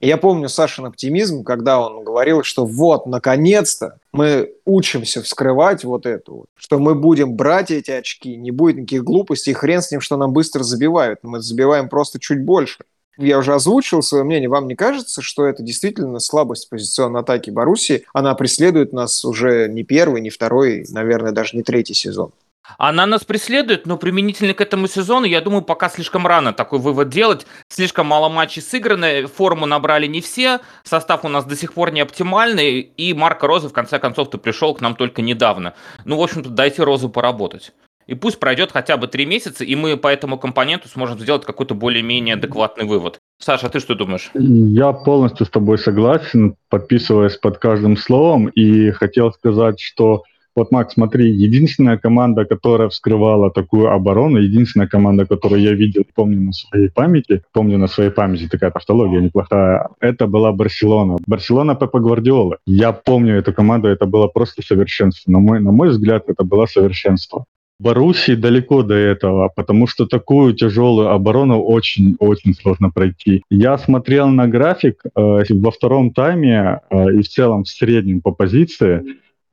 Я 0.00 0.16
помню 0.16 0.48
Сашин 0.48 0.86
оптимизм, 0.86 1.44
когда 1.44 1.80
он 1.80 2.04
говорил, 2.04 2.42
что 2.42 2.66
вот, 2.66 3.06
наконец-то 3.06 3.98
мы 4.12 4.52
учимся 4.64 5.22
вскрывать 5.22 5.84
вот 5.84 6.04
это 6.04 6.30
вот, 6.30 6.46
что 6.56 6.78
мы 6.78 6.94
будем 6.94 7.34
брать 7.34 7.70
эти 7.70 7.90
очки, 7.90 8.36
не 8.36 8.50
будет 8.50 8.76
никаких 8.76 9.04
глупостей, 9.04 9.54
хрен 9.54 9.80
с 9.80 9.90
ним, 9.90 10.00
что 10.00 10.16
нам 10.16 10.32
быстро 10.32 10.62
забивают, 10.62 11.20
мы 11.22 11.40
забиваем 11.40 11.88
просто 11.88 12.18
чуть 12.18 12.44
больше. 12.44 12.84
Я 13.16 13.38
уже 13.38 13.54
озвучил 13.54 14.02
свое 14.02 14.24
мнение. 14.24 14.48
Вам 14.48 14.66
не 14.66 14.74
кажется, 14.74 15.22
что 15.22 15.46
это 15.46 15.62
действительно 15.62 16.18
слабость 16.18 16.68
позиционной 16.68 17.20
атаки 17.20 17.50
Баруси? 17.50 18.04
Она 18.12 18.34
преследует 18.34 18.92
нас 18.92 19.24
уже 19.24 19.68
не 19.68 19.84
первый, 19.84 20.20
не 20.20 20.30
второй, 20.30 20.84
наверное, 20.90 21.30
даже 21.30 21.56
не 21.56 21.62
третий 21.62 21.94
сезон. 21.94 22.32
Она 22.78 23.06
нас 23.06 23.24
преследует, 23.24 23.86
но 23.86 23.98
применительно 23.98 24.54
к 24.54 24.60
этому 24.60 24.86
сезону, 24.88 25.26
я 25.26 25.40
думаю, 25.40 25.62
пока 25.62 25.88
слишком 25.88 26.26
рано 26.26 26.52
такой 26.52 26.78
вывод 26.78 27.08
делать. 27.08 27.46
Слишком 27.68 28.06
мало 28.06 28.28
матчей 28.28 28.62
сыграны, 28.62 29.26
форму 29.26 29.66
набрали 29.66 30.06
не 30.06 30.20
все, 30.20 30.60
состав 30.82 31.24
у 31.24 31.28
нас 31.28 31.44
до 31.44 31.56
сих 31.56 31.74
пор 31.74 31.92
не 31.92 32.00
оптимальный, 32.00 32.80
и 32.80 33.14
Марко 33.14 33.46
Роза, 33.46 33.68
в 33.68 33.72
конце 33.72 33.98
концов-то 33.98 34.38
пришел 34.38 34.74
к 34.74 34.80
нам 34.80 34.96
только 34.96 35.22
недавно. 35.22 35.74
Ну, 36.04 36.16
в 36.16 36.22
общем-то, 36.22 36.48
дайте 36.48 36.82
Розу 36.82 37.08
поработать. 37.08 37.72
И 38.06 38.14
пусть 38.14 38.38
пройдет 38.38 38.70
хотя 38.72 38.96
бы 38.96 39.08
три 39.08 39.24
месяца, 39.24 39.64
и 39.64 39.74
мы 39.76 39.96
по 39.96 40.08
этому 40.08 40.38
компоненту 40.38 40.88
сможем 40.88 41.18
сделать 41.18 41.44
какой-то 41.44 41.74
более-менее 41.74 42.34
адекватный 42.34 42.84
вывод. 42.84 43.18
Саша, 43.38 43.68
ты 43.70 43.80
что 43.80 43.94
думаешь? 43.94 44.30
Я 44.34 44.92
полностью 44.92 45.46
с 45.46 45.50
тобой 45.50 45.78
согласен, 45.78 46.56
подписываясь 46.68 47.36
под 47.36 47.58
каждым 47.58 47.96
словом, 47.96 48.48
и 48.48 48.90
хотел 48.90 49.32
сказать, 49.32 49.80
что 49.80 50.24
вот, 50.56 50.70
Макс, 50.70 50.94
смотри, 50.94 51.30
единственная 51.30 51.98
команда, 51.98 52.44
которая 52.44 52.88
вскрывала 52.88 53.50
такую 53.50 53.90
оборону, 53.90 54.38
единственная 54.38 54.86
команда, 54.86 55.26
которую 55.26 55.60
я 55.60 55.72
видел, 55.72 56.04
помню 56.14 56.40
на 56.40 56.52
своей 56.52 56.90
памяти, 56.90 57.42
помню 57.52 57.78
на 57.78 57.88
своей 57.88 58.10
памяти, 58.10 58.48
такая 58.48 58.70
тавтология 58.70 59.20
неплохая, 59.20 59.88
это 60.00 60.26
была 60.26 60.52
Барселона. 60.52 61.18
Барселона 61.26 61.74
Пепа 61.74 61.98
Гвардиолы. 62.00 62.58
Я 62.66 62.92
помню 62.92 63.36
эту 63.36 63.52
команду, 63.52 63.88
это 63.88 64.06
было 64.06 64.28
просто 64.28 64.62
совершенство. 64.62 65.30
На 65.30 65.40
мой, 65.40 65.60
на 65.60 65.72
мой 65.72 65.88
взгляд, 65.88 66.24
это 66.28 66.44
было 66.44 66.66
совершенство. 66.66 67.46
Боруссии 67.80 68.36
далеко 68.36 68.84
до 68.84 68.94
этого, 68.94 69.50
потому 69.54 69.88
что 69.88 70.06
такую 70.06 70.54
тяжелую 70.54 71.10
оборону 71.10 71.60
очень-очень 71.60 72.54
сложно 72.54 72.90
пройти. 72.90 73.42
Я 73.50 73.76
смотрел 73.78 74.28
на 74.28 74.46
график 74.46 75.02
э, 75.04 75.42
во 75.50 75.70
втором 75.72 76.12
тайме 76.12 76.80
э, 76.90 77.12
и 77.14 77.22
в 77.22 77.28
целом 77.28 77.64
в 77.64 77.68
среднем 77.68 78.20
по 78.20 78.30
позиции. 78.30 79.02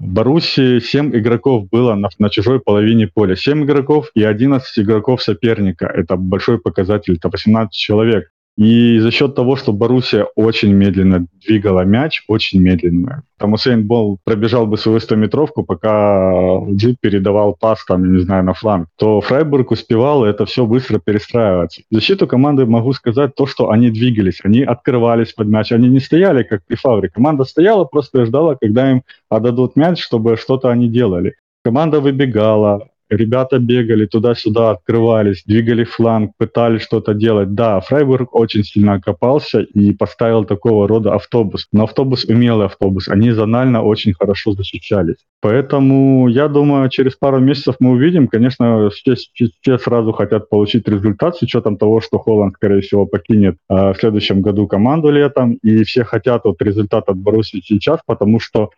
В 0.01 0.07
Боруссии 0.07 0.79
7 0.79 1.15
игроков 1.15 1.69
было 1.69 1.93
на, 1.93 2.09
на 2.17 2.31
чужой 2.31 2.59
половине 2.59 3.05
поля. 3.05 3.35
7 3.35 3.65
игроков 3.65 4.09
и 4.15 4.23
11 4.23 4.79
игроков 4.79 5.21
соперника. 5.21 5.85
Это 5.85 6.15
большой 6.15 6.57
показатель, 6.57 7.17
это 7.17 7.29
18 7.29 7.71
человек. 7.71 8.30
И 8.57 8.99
за 8.99 9.11
счет 9.11 9.33
того, 9.33 9.55
что 9.55 9.71
Боруссия 9.71 10.27
очень 10.35 10.73
медленно 10.73 11.25
двигала 11.45 11.81
мяч, 11.81 12.23
очень 12.27 12.59
медленно. 12.59 13.23
Там 13.37 13.53
Усейн 13.53 13.87
Бол 13.87 14.19
пробежал 14.23 14.67
бы 14.67 14.77
свою 14.77 14.97
100-метровку, 14.99 15.63
пока 15.63 16.59
Джип 16.69 16.97
передавал 16.99 17.55
пас, 17.59 17.83
там, 17.85 18.13
не 18.13 18.19
знаю, 18.19 18.43
на 18.43 18.53
фланг, 18.53 18.89
то 18.97 19.21
Фрайбург 19.21 19.71
успевал 19.71 20.25
это 20.25 20.45
все 20.45 20.65
быстро 20.65 20.99
перестраиваться. 20.99 21.81
В 21.89 21.95
защиту 21.95 22.27
команды 22.27 22.65
могу 22.65 22.91
сказать 22.93 23.35
то, 23.35 23.47
что 23.47 23.69
они 23.69 23.89
двигались, 23.89 24.39
они 24.43 24.63
открывались 24.63 25.33
под 25.33 25.47
мяч, 25.47 25.71
они 25.71 25.87
не 25.89 25.99
стояли, 25.99 26.43
как 26.43 26.65
при 26.67 26.75
Фавре. 26.75 27.09
Команда 27.09 27.45
стояла, 27.45 27.85
просто 27.85 28.25
ждала, 28.25 28.55
когда 28.59 28.91
им 28.91 29.03
отдадут 29.29 29.75
мяч, 29.75 30.01
чтобы 30.01 30.35
что-то 30.35 30.69
они 30.69 30.89
делали. 30.89 31.35
Команда 31.63 32.01
выбегала, 32.01 32.89
ребята 33.11 33.59
бегали 33.59 34.05
туда-сюда, 34.05 34.71
открывались, 34.71 35.43
двигали 35.45 35.83
фланг, 35.83 36.31
пытались 36.37 36.81
что-то 36.81 37.13
делать. 37.13 37.53
Да, 37.53 37.79
Фрайбург 37.81 38.33
очень 38.33 38.63
сильно 38.63 38.93
окопался 38.93 39.61
и 39.61 39.93
поставил 39.93 40.45
такого 40.45 40.87
рода 40.87 41.13
автобус. 41.13 41.67
Но 41.71 41.83
автобус 41.83 42.25
умелый 42.25 42.67
автобус. 42.67 43.07
Они 43.07 43.31
зонально 43.31 43.83
очень 43.83 44.13
хорошо 44.13 44.53
защищались. 44.53 45.17
Поэтому, 45.41 46.27
я 46.27 46.47
думаю, 46.47 46.89
через 46.89 47.15
пару 47.15 47.39
месяцев 47.39 47.75
мы 47.79 47.91
увидим. 47.91 48.27
Конечно, 48.27 48.89
все, 48.91 49.15
все 49.15 49.77
сразу 49.77 50.11
хотят 50.11 50.49
получить 50.49 50.87
результат 50.87 51.35
с 51.35 51.41
учетом 51.41 51.77
того, 51.77 51.99
что 51.99 52.19
Холланд, 52.19 52.55
скорее 52.55 52.81
всего, 52.81 53.05
покинет 53.05 53.55
э, 53.69 53.93
в 53.93 53.95
следующем 53.99 54.41
году 54.41 54.67
команду 54.67 55.09
летом. 55.09 55.53
И 55.63 55.83
все 55.83 56.03
хотят 56.03 56.45
вот 56.45 56.61
результат 56.61 57.09
от 57.09 57.17
Боруссии 57.17 57.61
сейчас, 57.65 57.99
потому 58.05 58.39
что 58.39 58.69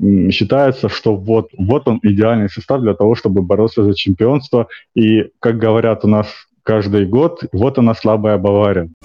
считается, 0.00 0.88
что 0.88 1.16
вот, 1.16 1.50
вот 1.56 1.88
он 1.88 2.00
идеальный 2.02 2.48
состав 2.48 2.80
для 2.80 2.94
того, 2.94 3.14
чтобы 3.14 3.42
бороться 3.42 3.84
за 3.84 3.94
чемпионство. 3.94 4.68
И, 4.94 5.30
как 5.40 5.58
говорят 5.58 6.04
у 6.04 6.08
нас 6.08 6.26
каждый 6.62 7.06
год, 7.06 7.44
вот 7.52 7.78
она 7.78 7.94
слабая 7.94 8.38
Бавария. 8.38 8.88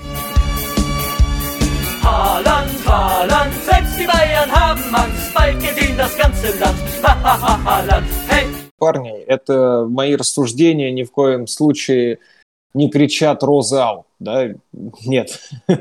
Парни, 8.79 9.21
это 9.23 9.85
мои 9.89 10.15
рассуждения 10.15 10.89
ни 10.91 11.03
в 11.03 11.11
коем 11.11 11.47
случае 11.47 12.19
не 12.73 12.89
кричат 12.89 13.43
«Роза 13.43 14.03
да, 14.19 14.49
нет. 15.05 15.39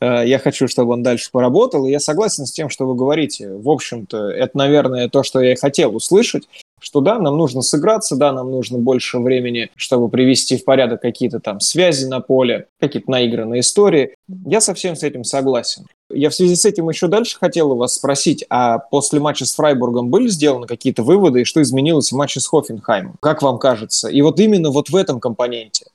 Э, 0.00 0.22
я 0.26 0.38
хочу, 0.38 0.68
чтобы 0.68 0.92
он 0.92 1.02
дальше 1.02 1.30
поработал, 1.32 1.86
и 1.86 1.90
я 1.90 2.00
согласен 2.00 2.46
с 2.46 2.52
тем, 2.52 2.68
что 2.68 2.86
вы 2.86 2.94
говорите. 2.94 3.50
В 3.50 3.68
общем-то, 3.68 4.30
это, 4.30 4.56
наверное, 4.56 5.08
то, 5.08 5.22
что 5.22 5.40
я 5.40 5.52
и 5.52 5.56
хотел 5.56 5.94
услышать, 5.94 6.48
что 6.80 7.00
да, 7.00 7.18
нам 7.18 7.36
нужно 7.36 7.62
сыграться, 7.62 8.16
да, 8.16 8.32
нам 8.32 8.50
нужно 8.50 8.78
больше 8.78 9.18
времени, 9.18 9.70
чтобы 9.76 10.08
привести 10.08 10.56
в 10.56 10.64
порядок 10.64 11.00
какие-то 11.00 11.40
там 11.40 11.60
связи 11.60 12.06
на 12.06 12.20
поле, 12.20 12.66
какие-то 12.80 13.10
наигранные 13.10 13.60
истории. 13.60 14.14
Я 14.46 14.60
совсем 14.60 14.96
с 14.96 15.02
этим 15.02 15.24
согласен. 15.24 15.86
Я 16.10 16.30
в 16.30 16.34
связи 16.34 16.56
с 16.56 16.64
этим 16.64 16.88
еще 16.88 17.06
дальше 17.06 17.38
хотел 17.38 17.72
у 17.72 17.76
вас 17.76 17.94
спросить, 17.94 18.44
а 18.50 18.78
после 18.78 19.20
матча 19.20 19.46
с 19.46 19.54
Фрайбургом 19.54 20.10
были 20.10 20.28
сделаны 20.28 20.66
какие-то 20.66 21.02
выводы, 21.02 21.42
и 21.42 21.44
что 21.44 21.62
изменилось 21.62 22.12
в 22.12 22.16
матче 22.16 22.40
с 22.40 22.46
Хофенхаймом? 22.46 23.16
Как 23.20 23.42
вам 23.42 23.58
кажется? 23.58 24.08
И 24.08 24.20
вот 24.20 24.40
именно 24.40 24.70
вот 24.70 24.90
в 24.90 24.96
этом 24.96 25.20
компоненте. 25.20 25.86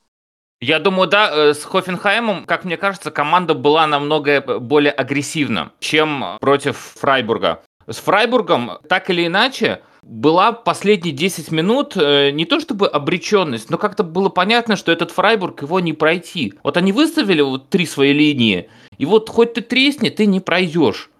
Я 0.60 0.80
думаю, 0.80 1.08
да, 1.08 1.30
э, 1.32 1.54
с 1.54 1.64
Хофенхаймом, 1.64 2.46
как 2.46 2.66
мне 2.66 2.78
кажется, 2.78 3.12
команда 3.12 3.54
была 3.54 3.86
намного 3.86 4.60
более 4.60 4.92
агрессивна, 4.92 5.72
чем 5.80 6.38
против 6.40 6.78
Фрайбурга. 7.00 7.62
С 7.86 7.98
Фрайбургом, 7.98 8.80
так 8.90 9.10
или 9.12 9.28
иначе, 9.28 9.82
была 10.02 10.52
последние 10.52 11.14
10 11.14 11.52
минут 11.52 11.96
э, 11.96 12.32
не 12.32 12.46
то 12.46 12.60
чтобы 12.60 12.88
обреченность, 12.88 13.70
но 13.70 13.78
как-то 13.78 14.04
было 14.04 14.30
понятно, 14.30 14.76
что 14.76 14.92
этот 14.92 15.12
Фрайбург 15.12 15.62
его 15.62 15.80
не 15.80 15.94
пройти. 15.94 16.56
Вот 16.64 16.76
они 16.76 16.92
выставили 16.92 17.42
вот 17.42 17.70
три 17.70 17.86
свои 17.86 18.12
линии, 18.12 18.68
и 18.98 19.06
вот 19.06 19.30
хоть 19.30 19.54
ты 19.54 19.62
тресни, 19.62 20.10
ты 20.10 20.26
не 20.26 20.40
пройдешь, 20.40 21.12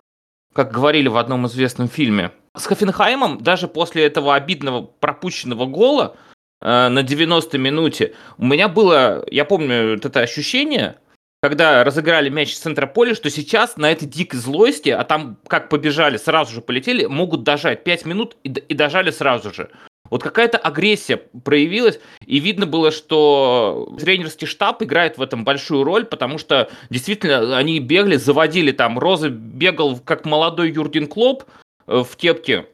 как 0.54 0.72
говорили 0.72 1.10
в 1.10 1.18
одном 1.18 1.46
известном 1.46 1.90
фильме. 1.90 2.32
С 2.56 2.66
Хофенхаймом 2.66 3.38
даже 3.38 3.68
после 3.68 4.06
этого 4.06 4.34
обидного 4.34 4.82
пропущенного 4.82 5.68
гола 5.68 6.16
Э, 6.16 6.37
на 6.62 7.04
90 7.04 7.58
минуте, 7.58 8.14
у 8.38 8.46
меня 8.46 8.68
было, 8.68 9.24
я 9.30 9.46
помню 9.46 9.92
вот 9.92 10.06
это 10.06 10.22
ощущение, 10.22 10.98
когда 11.42 11.84
разыграли 11.84 12.30
мяч 12.30 12.56
с 12.56 12.60
центра 12.60 12.88
поля, 12.88 13.14
что 13.14 13.30
сейчас 13.30 13.78
на 13.78 13.92
этой 13.92 14.08
дикой 14.08 14.40
злости, 14.40 14.90
а 14.90 15.04
там 15.04 15.38
как 15.48 15.70
побежали, 15.70 16.18
сразу 16.18 16.54
же 16.54 16.62
полетели, 16.62 17.06
могут 17.06 17.44
дожать 17.44 17.84
5 17.84 18.06
минут 18.06 18.38
и, 18.44 18.50
и 18.50 18.74
дожали 18.74 19.12
сразу 19.12 19.54
же. 19.54 19.70
Вот 20.10 20.24
какая-то 20.24 20.58
агрессия 20.58 21.18
проявилась, 21.18 22.00
и 22.26 22.40
видно 22.40 22.66
было, 22.66 22.92
что 22.92 23.94
тренерский 24.00 24.48
штаб 24.48 24.82
играет 24.82 25.18
в 25.18 25.22
этом 25.22 25.44
большую 25.44 25.84
роль, 25.84 26.06
потому 26.06 26.38
что 26.38 26.70
действительно 26.90 27.58
они 27.58 27.80
бегали, 27.80 28.16
заводили 28.16 28.72
там. 28.72 28.98
Роза 28.98 29.30
бегал 29.30 30.00
как 30.00 30.26
молодой 30.26 30.72
Юрген 30.72 31.08
Клоп 31.08 31.44
э, 31.88 32.04
в 32.04 32.16
кепке, 32.16 32.68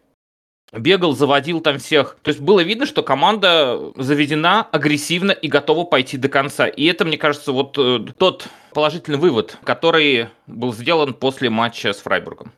бегал, 0.73 1.15
заводил 1.15 1.61
там 1.61 1.77
всех. 1.77 2.17
То 2.21 2.29
есть 2.29 2.41
было 2.41 2.61
видно, 2.61 2.85
что 2.85 3.03
команда 3.03 3.79
заведена 3.95 4.63
агрессивно 4.63 5.31
и 5.31 5.47
готова 5.47 5.85
пойти 5.85 6.17
до 6.17 6.29
конца. 6.29 6.67
И 6.67 6.85
это, 6.85 7.05
мне 7.05 7.17
кажется, 7.17 7.51
вот 7.51 7.77
э, 7.77 7.99
тот 8.17 8.47
положительный 8.73 9.17
вывод, 9.17 9.57
который 9.63 10.27
был 10.47 10.73
сделан 10.73 11.13
после 11.13 11.49
матча 11.49 11.93
с 11.93 11.97
Фрайбургом. 11.97 12.51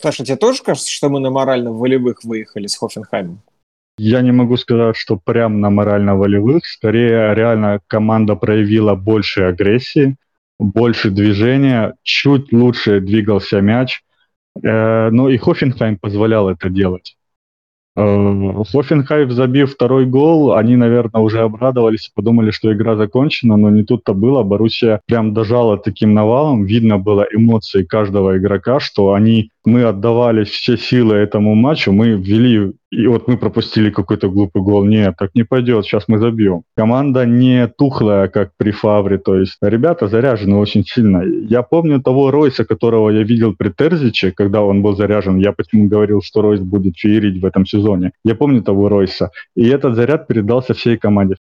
Саша, 0.00 0.24
тебе 0.24 0.36
тоже 0.36 0.62
кажется, 0.62 0.90
что 0.90 1.10
мы 1.10 1.20
на 1.20 1.30
морально-волевых 1.30 2.24
выехали 2.24 2.66
с 2.66 2.76
Хофенхаймом? 2.76 3.42
Я 3.98 4.22
не 4.22 4.32
могу 4.32 4.56
сказать, 4.56 4.96
что 4.96 5.16
прям 5.16 5.60
на 5.60 5.68
морально-волевых. 5.68 6.64
Скорее, 6.64 7.34
реально 7.34 7.80
команда 7.86 8.34
проявила 8.34 8.94
больше 8.94 9.42
агрессии, 9.42 10.16
больше 10.58 11.10
движения, 11.10 11.94
чуть 12.02 12.50
лучше 12.50 13.00
двигался 13.00 13.60
мяч. 13.60 14.02
Э, 14.62 15.10
но 15.10 15.28
и 15.28 15.36
Хофенхайм 15.36 15.98
позволял 15.98 16.48
это 16.48 16.70
делать. 16.70 17.18
Э, 17.96 18.64
Хофенхайм, 18.72 19.30
забив 19.32 19.72
второй 19.72 20.06
гол, 20.06 20.54
они, 20.54 20.76
наверное, 20.76 21.20
уже 21.20 21.40
обрадовались, 21.40 22.10
подумали, 22.14 22.50
что 22.50 22.72
игра 22.72 22.96
закончена, 22.96 23.56
но 23.56 23.70
не 23.70 23.82
тут-то 23.82 24.14
было. 24.14 24.42
Боруссия 24.42 25.00
прям 25.06 25.34
дожала 25.34 25.76
таким 25.76 26.14
навалом. 26.14 26.64
Видно 26.64 26.98
было 26.98 27.26
эмоции 27.32 27.82
каждого 27.82 28.38
игрока, 28.38 28.78
что 28.80 29.12
они 29.12 29.50
мы 29.64 29.84
отдавали 29.84 30.44
все 30.44 30.76
силы 30.76 31.16
этому 31.16 31.54
матчу, 31.54 31.92
мы 31.92 32.10
ввели, 32.10 32.72
и 32.90 33.06
вот 33.06 33.28
мы 33.28 33.38
пропустили 33.38 33.90
какой-то 33.90 34.28
глупый 34.28 34.62
гол. 34.62 34.84
Нет, 34.84 35.14
так 35.16 35.30
не 35.34 35.44
пойдет, 35.44 35.84
сейчас 35.84 36.04
мы 36.08 36.18
забьем. 36.18 36.64
Команда 36.76 37.24
не 37.24 37.68
тухлая, 37.68 38.28
как 38.28 38.50
при 38.56 38.72
Фавре, 38.72 39.18
то 39.18 39.36
есть 39.36 39.56
ребята 39.60 40.08
заряжены 40.08 40.56
очень 40.56 40.84
сильно. 40.84 41.22
Я 41.22 41.62
помню 41.62 42.02
того 42.02 42.30
Ройса, 42.30 42.64
которого 42.64 43.10
я 43.10 43.22
видел 43.22 43.54
при 43.56 43.70
Терзиче, 43.70 44.32
когда 44.32 44.62
он 44.62 44.82
был 44.82 44.96
заряжен. 44.96 45.38
Я 45.38 45.52
почему 45.52 45.88
говорил, 45.88 46.20
что 46.20 46.42
Ройс 46.42 46.60
будет 46.60 46.96
феерить 46.96 47.40
в 47.40 47.46
этом 47.46 47.64
сезоне. 47.64 48.12
Я 48.24 48.34
помню 48.34 48.62
того 48.62 48.88
Ройса. 48.88 49.30
И 49.54 49.68
этот 49.68 49.94
заряд 49.94 50.26
передался 50.26 50.74
всей 50.74 50.98
команде. 50.98 51.36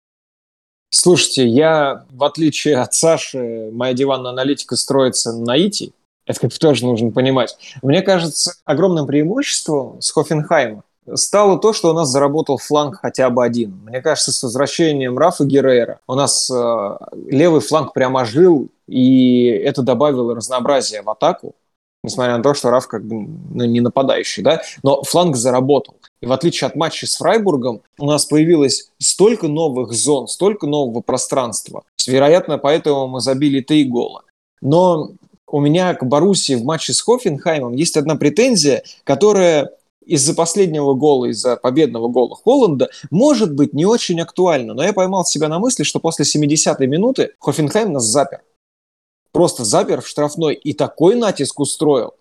Слушайте, 0.90 1.46
я, 1.46 2.04
в 2.10 2.24
отличие 2.24 2.76
от 2.76 2.94
Саши, 2.94 3.70
моя 3.72 3.94
диванная 3.94 4.32
аналитика 4.32 4.76
строится 4.76 5.32
на 5.32 5.56
ИТИ, 5.56 5.92
это 6.26 6.40
как 6.40 6.58
тоже 6.58 6.84
нужно 6.84 7.10
понимать. 7.10 7.56
Мне 7.82 8.02
кажется, 8.02 8.52
огромным 8.64 9.06
преимуществом 9.06 10.00
с 10.00 10.10
Хофенхайма 10.12 10.82
стало 11.14 11.58
то, 11.58 11.72
что 11.72 11.90
у 11.90 11.92
нас 11.92 12.08
заработал 12.08 12.58
фланг 12.58 12.98
хотя 13.00 13.30
бы 13.30 13.44
один. 13.44 13.80
Мне 13.84 14.00
кажется, 14.00 14.32
с 14.32 14.42
возвращением 14.42 15.18
Рафа 15.18 15.44
Геррера 15.44 16.00
у 16.06 16.14
нас 16.14 16.50
э, 16.50 16.96
левый 17.26 17.60
фланг 17.60 17.92
прям 17.92 18.16
ожил, 18.16 18.68
и 18.86 19.46
это 19.46 19.82
добавило 19.82 20.34
разнообразия 20.34 21.02
в 21.02 21.10
атаку, 21.10 21.54
несмотря 22.02 22.36
на 22.36 22.42
то, 22.42 22.54
что 22.54 22.70
Раф 22.70 22.86
как 22.86 23.04
бы 23.04 23.28
ну, 23.54 23.64
не 23.64 23.80
нападающий, 23.80 24.42
да, 24.42 24.62
но 24.82 25.02
фланг 25.02 25.36
заработал. 25.36 25.96
И 26.20 26.26
в 26.26 26.32
отличие 26.32 26.66
от 26.66 26.76
матча 26.76 27.06
с 27.06 27.16
Фрайбургом, 27.16 27.82
у 27.98 28.06
нас 28.06 28.24
появилось 28.24 28.90
столько 28.98 29.48
новых 29.48 29.92
зон, 29.92 30.28
столько 30.28 30.66
нового 30.66 31.00
пространства. 31.00 31.84
Вероятно, 32.06 32.58
поэтому 32.58 33.06
мы 33.06 33.20
забили 33.20 33.60
три 33.60 33.84
гола. 33.84 34.22
Но 34.60 35.10
у 35.46 35.60
меня 35.60 35.94
к 35.94 36.04
Боруссии 36.04 36.54
в 36.54 36.64
матче 36.64 36.92
с 36.92 37.00
Хофенхаймом 37.00 37.74
есть 37.74 37.96
одна 37.96 38.16
претензия, 38.16 38.82
которая 39.04 39.70
из-за 40.08 40.34
последнего 40.34 40.94
гола, 40.94 41.26
из-за 41.26 41.56
победного 41.56 42.08
гола 42.08 42.34
Холланда, 42.34 42.88
может 43.10 43.54
быть 43.54 43.74
не 43.74 43.84
очень 43.84 44.20
актуальна. 44.20 44.72
Но 44.74 44.82
я 44.82 44.92
поймал 44.92 45.24
себя 45.24 45.48
на 45.48 45.58
мысли, 45.58 45.82
что 45.82 46.00
после 46.00 46.24
70-й 46.24 46.86
минуты 46.86 47.34
Хофенхайм 47.38 47.92
нас 47.92 48.04
запер. 48.04 48.40
Просто 49.32 49.64
запер 49.64 50.00
в 50.00 50.08
штрафной 50.08 50.54
и 50.54 50.72
такой 50.72 51.14
натиск 51.14 51.60
устроил, 51.60 52.14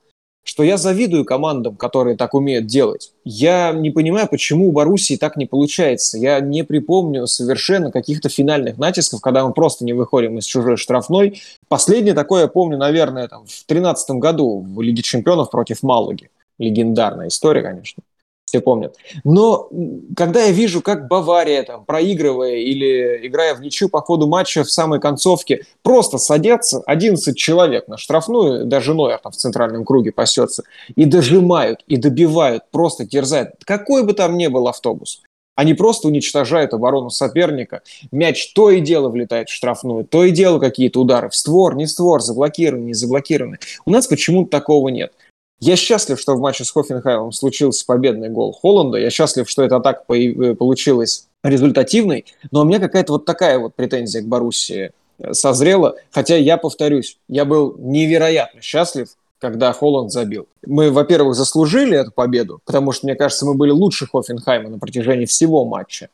что 0.43 0.63
я 0.63 0.75
завидую 0.75 1.23
командам, 1.23 1.77
которые 1.77 2.17
так 2.17 2.33
умеют 2.33 2.67
делать. 2.67 3.13
Я 3.23 3.71
не 3.71 3.89
понимаю, 3.89 4.27
почему 4.29 4.67
у 4.67 4.73
Боруссии 4.73 5.15
так 5.15 5.37
не 5.37 5.45
получается. 5.45 6.17
Я 6.17 6.41
не 6.41 6.63
припомню 6.63 7.25
совершенно 7.25 7.89
каких-то 7.91 8.27
финальных 8.27 8.77
натисков, 8.77 9.21
когда 9.21 9.47
мы 9.47 9.53
просто 9.53 9.85
не 9.85 9.93
выходим 9.93 10.37
из 10.37 10.45
чужой 10.45 10.75
штрафной. 10.75 11.41
Последнее 11.69 12.13
такое 12.13 12.41
я 12.41 12.47
помню, 12.49 12.77
наверное, 12.77 13.29
там, 13.29 13.43
в 13.45 13.65
2013 13.67 14.09
году 14.11 14.59
в 14.59 14.81
Лиге 14.81 15.01
чемпионов 15.01 15.49
против 15.49 15.83
Малаги. 15.83 16.29
Легендарная 16.57 17.27
история, 17.27 17.61
конечно 17.61 18.03
все 18.47 18.61
помнят. 18.61 18.95
Но 19.25 19.69
когда 20.15 20.43
я 20.43 20.51
вижу, 20.51 20.81
как 20.81 21.09
Бавария, 21.09 21.63
там, 21.63 21.83
проигрывая 21.83 22.55
или 22.55 23.27
играя 23.27 23.53
в 23.53 23.61
ничью 23.61 23.89
по 23.89 24.01
ходу 24.01 24.27
матча 24.27 24.63
в 24.63 24.71
самой 24.71 25.01
концовке, 25.01 25.65
просто 25.83 26.17
садятся 26.17 26.81
11 26.85 27.37
человек 27.37 27.89
на 27.89 27.97
штрафную, 27.97 28.65
даже 28.65 28.93
Нойер 28.93 29.19
там 29.19 29.33
в 29.33 29.35
центральном 29.35 29.83
круге 29.83 30.13
пасется, 30.13 30.63
и 30.95 31.03
дожимают, 31.03 31.83
и 31.87 31.97
добивают, 31.97 32.63
просто 32.71 33.05
терзают. 33.05 33.49
Какой 33.65 34.05
бы 34.05 34.13
там 34.13 34.37
ни 34.37 34.47
был 34.47 34.69
автобус. 34.69 35.21
Они 35.55 35.73
просто 35.73 36.07
уничтожают 36.07 36.73
оборону 36.73 37.09
соперника. 37.09 37.81
Мяч 38.11 38.53
то 38.53 38.69
и 38.69 38.79
дело 38.79 39.09
влетает 39.09 39.49
в 39.49 39.53
штрафную, 39.53 40.05
то 40.05 40.23
и 40.23 40.29
дело 40.29 40.59
какие-то 40.59 41.01
удары 41.01 41.29
в 41.29 41.35
створ, 41.35 41.75
не 41.75 41.87
створ, 41.87 42.21
заблокированы, 42.21 42.85
не 42.85 42.93
заблокированы. 42.93 43.57
У 43.83 43.89
нас 43.89 44.05
почему-то 44.05 44.51
такого 44.51 44.89
нет. 44.89 45.11
Я 45.59 45.75
счастлив, 45.75 46.19
что 46.19 46.35
в 46.35 46.39
матче 46.39 46.63
с 46.63 46.71
Хофенхаймом 46.71 47.31
случился 47.31 47.85
победный 47.85 48.29
гол 48.29 48.53
Холланда. 48.53 48.99
Я 48.99 49.09
счастлив, 49.09 49.49
что 49.49 49.63
эта 49.63 49.77
атака 49.77 50.03
э, 50.13 50.53
получилась 50.53 51.27
результативной. 51.43 52.25
Но 52.51 52.61
у 52.61 52.63
меня 52.63 52.79
какая-то 52.79 53.13
вот 53.13 53.25
такая 53.25 53.57
вот 53.57 53.73
претензия 53.73 54.21
к 54.21 54.27
Боруссии 54.27 54.91
э, 55.17 55.33
созрела. 55.33 55.95
Хотя 56.11 56.35
я 56.37 56.57
повторюсь, 56.57 57.17
я 57.27 57.43
был 57.43 57.75
невероятно 57.79 58.61
счастлив, 58.61 59.09
когда 59.39 59.73
Холланд 59.73 60.11
забил. 60.11 60.47
Мы, 60.65 60.91
во-первых, 60.91 61.35
заслужили 61.35 61.97
эту 61.97 62.11
победу, 62.11 62.59
потому 62.65 62.91
что, 62.91 63.07
мне 63.07 63.15
кажется, 63.15 63.45
мы 63.45 63.55
были 63.55 63.71
лучше 63.71 64.07
Хофенхайма 64.07 64.69
на 64.69 64.77
протяжении 64.77 65.25
всего 65.25 65.65
матча. 65.65 66.09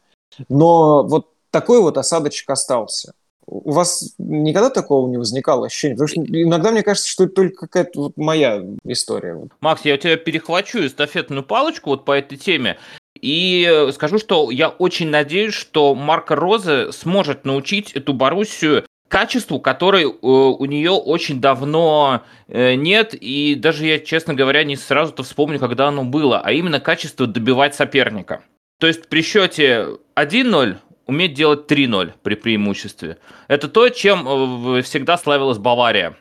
Но 0.47 1.03
вот 1.03 1.27
такой 1.51 1.81
вот 1.81 1.97
осадочек 1.97 2.49
остался. 2.49 3.13
У 3.45 3.71
вас 3.71 4.13
никогда 4.17 4.69
такого 4.69 5.09
не 5.09 5.17
возникало 5.17 5.67
ощущения? 5.67 5.95
Потому 5.95 6.07
что 6.07 6.21
иногда 6.21 6.71
мне 6.71 6.83
кажется, 6.83 7.09
что 7.09 7.25
это 7.25 7.33
только 7.33 7.67
какая-то 7.67 8.01
вот 8.01 8.17
моя 8.17 8.63
история. 8.85 9.39
Макс, 9.61 9.83
я 9.85 9.95
у 9.95 9.97
тебя 9.97 10.17
перехвачу 10.17 10.85
эстафетную 10.85 11.43
палочку 11.43 11.91
вот 11.91 12.05
по 12.05 12.11
этой 12.13 12.37
теме. 12.37 12.77
И 13.19 13.67
э, 13.69 13.91
скажу, 13.93 14.19
что 14.19 14.51
я 14.51 14.69
очень 14.69 15.09
надеюсь, 15.09 15.53
что 15.53 15.95
Марко 15.95 16.35
Розе 16.35 16.91
сможет 16.91 17.45
научить 17.45 17.91
эту 17.93 18.13
Боруссию 18.13 18.85
качеству, 19.07 19.59
которой 19.59 20.05
э, 20.05 20.07
у 20.21 20.65
нее 20.65 20.91
очень 20.91 21.39
давно 21.39 22.23
э, 22.47 22.73
нет, 22.73 23.13
и 23.13 23.55
даже 23.55 23.85
я, 23.85 23.99
честно 23.99 24.33
говоря, 24.33 24.63
не 24.63 24.75
сразу-то 24.75 25.21
вспомню, 25.21 25.59
когда 25.59 25.87
оно 25.87 26.03
было, 26.03 26.41
а 26.43 26.51
именно 26.51 26.79
качество 26.79 27.27
добивать 27.27 27.75
соперника. 27.75 28.41
То 28.79 28.87
есть 28.87 29.07
при 29.07 29.21
счете 29.21 29.99
1-0 30.15 30.77
уметь 31.05 31.33
делать 31.33 31.69
3-0 31.71 32.13
при 32.21 32.35
преимуществе. 32.35 33.17
Это 33.47 33.67
то, 33.67 33.89
чем 33.89 34.75
э, 34.75 34.81
всегда 34.81 35.17
славилась 35.17 35.57
Бавария. 35.57 36.17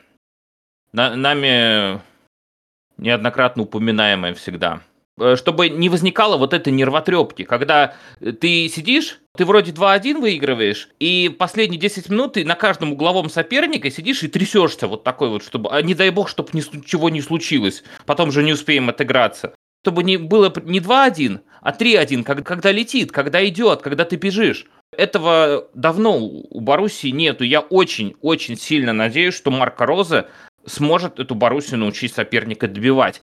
На, 0.91 1.15
нами 1.15 2.01
неоднократно 2.97 3.63
упоминаемая 3.63 4.33
всегда. 4.33 4.81
Э, 5.19 5.35
чтобы 5.35 5.69
не 5.69 5.89
возникало 5.89 6.37
вот 6.37 6.53
этой 6.53 6.73
нервотрепки, 6.73 7.43
когда 7.43 7.95
ты 8.19 8.67
сидишь, 8.67 9.19
ты 9.35 9.45
вроде 9.45 9.71
2-1 9.71 10.19
выигрываешь, 10.19 10.89
и 10.99 11.29
последние 11.29 11.79
10 11.79 12.09
минут 12.09 12.33
ты 12.33 12.45
на 12.45 12.55
каждом 12.55 12.93
угловом 12.93 13.29
соперника 13.29 13.91
сидишь 13.91 14.23
и 14.23 14.27
трясешься 14.27 14.87
вот 14.87 15.03
такой 15.03 15.29
вот, 15.29 15.43
чтобы, 15.43 15.69
а 15.69 15.81
не 15.81 15.93
дай 15.93 16.09
бог, 16.09 16.29
чтобы 16.29 16.49
ничего 16.53 17.09
не 17.09 17.21
случилось, 17.21 17.83
потом 18.05 18.31
же 18.31 18.43
не 18.43 18.53
успеем 18.53 18.89
отыграться. 18.89 19.53
Чтобы 19.83 20.03
не 20.03 20.17
было 20.17 20.51
не 20.63 20.79
2-1, 20.79 21.41
а 21.63 21.71
3-1, 21.71 22.23
когда, 22.23 22.43
когда 22.43 22.71
летит, 22.71 23.11
когда 23.11 23.45
идет, 23.47 23.81
когда 23.81 24.05
ты 24.05 24.17
бежишь. 24.17 24.67
Этого 24.95 25.69
давно 25.73 26.17
у 26.19 26.59
Боруссии 26.59 27.07
нету. 27.07 27.43
Я 27.43 27.61
очень-очень 27.61 28.57
сильно 28.57 28.93
надеюсь, 28.93 29.33
что 29.33 29.49
Марко 29.49 29.85
Роза 29.85 30.27
сможет 30.65 31.19
эту 31.19 31.35
Боруссию 31.35 31.79
научить 31.79 32.13
соперника 32.13 32.67
добивать. 32.67 33.21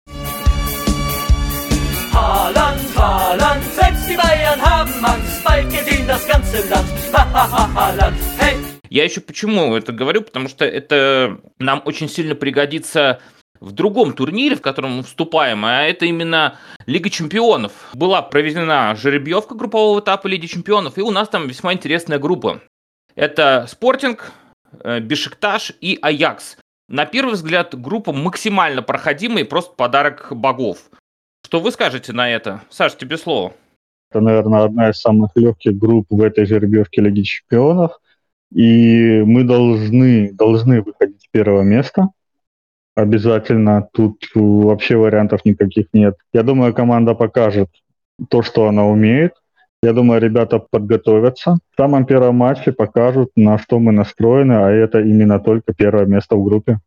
Haaland, 2.13 2.81
Haaland, 2.93 3.63
selbst 3.73 4.09
die 4.09 4.17
Bayern 4.17 4.61
haben 4.61 5.05
Angst, 5.05 5.43
bald 5.45 5.69
gewinnt 5.69 6.09
das 6.09 6.27
ganze 6.27 6.57
Land. 6.69 6.89
Haaland, 7.13 8.17
hey! 8.37 8.57
Я 8.89 9.05
еще 9.05 9.21
почему 9.21 9.73
это 9.77 9.93
говорю, 9.93 10.21
потому 10.21 10.49
что 10.49 10.65
это 10.65 11.37
нам 11.57 11.81
очень 11.85 12.09
сильно 12.09 12.35
пригодится 12.35 13.21
в 13.61 13.71
другом 13.71 14.13
турнире, 14.13 14.55
в 14.55 14.61
котором 14.61 14.97
мы 14.97 15.03
вступаем, 15.03 15.63
а 15.63 15.83
это 15.83 16.05
именно 16.05 16.57
Лига 16.87 17.09
Чемпионов. 17.09 17.71
Была 17.93 18.21
проведена 18.23 18.95
жеребьевка 18.95 19.55
группового 19.55 19.99
этапа 19.99 20.27
Лиги 20.27 20.47
Чемпионов, 20.47 20.97
и 20.97 21.01
у 21.01 21.11
нас 21.11 21.29
там 21.29 21.47
весьма 21.47 21.73
интересная 21.73 22.17
группа. 22.19 22.61
Это 23.15 23.67
Спортинг, 23.69 24.33
э, 24.83 24.99
Бешикташ 24.99 25.73
и 25.79 25.99
Аякс. 26.01 26.57
На 26.89 27.05
первый 27.05 27.35
взгляд, 27.35 27.79
группа 27.79 28.11
максимально 28.11 28.81
проходимая 28.81 29.43
и 29.43 29.47
просто 29.47 29.75
подарок 29.75 30.27
богов. 30.31 30.79
Что 31.45 31.59
вы 31.59 31.71
скажете 31.71 32.13
на 32.13 32.29
это? 32.29 32.61
Саш, 32.69 32.95
тебе 32.95 33.17
слово. 33.17 33.53
Это, 34.09 34.21
наверное, 34.21 34.63
одна 34.63 34.89
из 34.89 34.99
самых 34.99 35.31
легких 35.35 35.77
групп 35.77 36.07
в 36.09 36.21
этой 36.21 36.45
жеребьевке 36.45 37.01
Лиги 37.01 37.21
Чемпионов. 37.21 37.91
И 38.51 39.21
мы 39.21 39.43
должны, 39.43 40.33
должны 40.33 40.81
выходить 40.81 41.21
с 41.21 41.27
первого 41.27 41.61
места 41.61 42.09
обязательно. 42.95 43.87
Тут 43.93 44.25
вообще 44.33 44.97
вариантов 44.97 45.45
никаких 45.45 45.87
нет. 45.93 46.15
Я 46.33 46.43
думаю, 46.43 46.73
команда 46.73 47.13
покажет 47.13 47.69
то, 48.29 48.41
что 48.41 48.67
она 48.67 48.85
умеет. 48.85 49.33
Я 49.83 49.93
думаю, 49.93 50.21
ребята 50.21 50.59
подготовятся. 50.59 51.57
В 51.71 51.75
самом 51.75 52.05
первом 52.05 52.35
матче 52.35 52.71
покажут, 52.71 53.31
на 53.35 53.57
что 53.57 53.79
мы 53.79 53.91
настроены, 53.91 54.53
а 54.53 54.69
это 54.69 54.99
именно 54.99 55.39
только 55.39 55.73
первое 55.73 56.05
место 56.05 56.35
в 56.35 56.43
группе. 56.43 56.79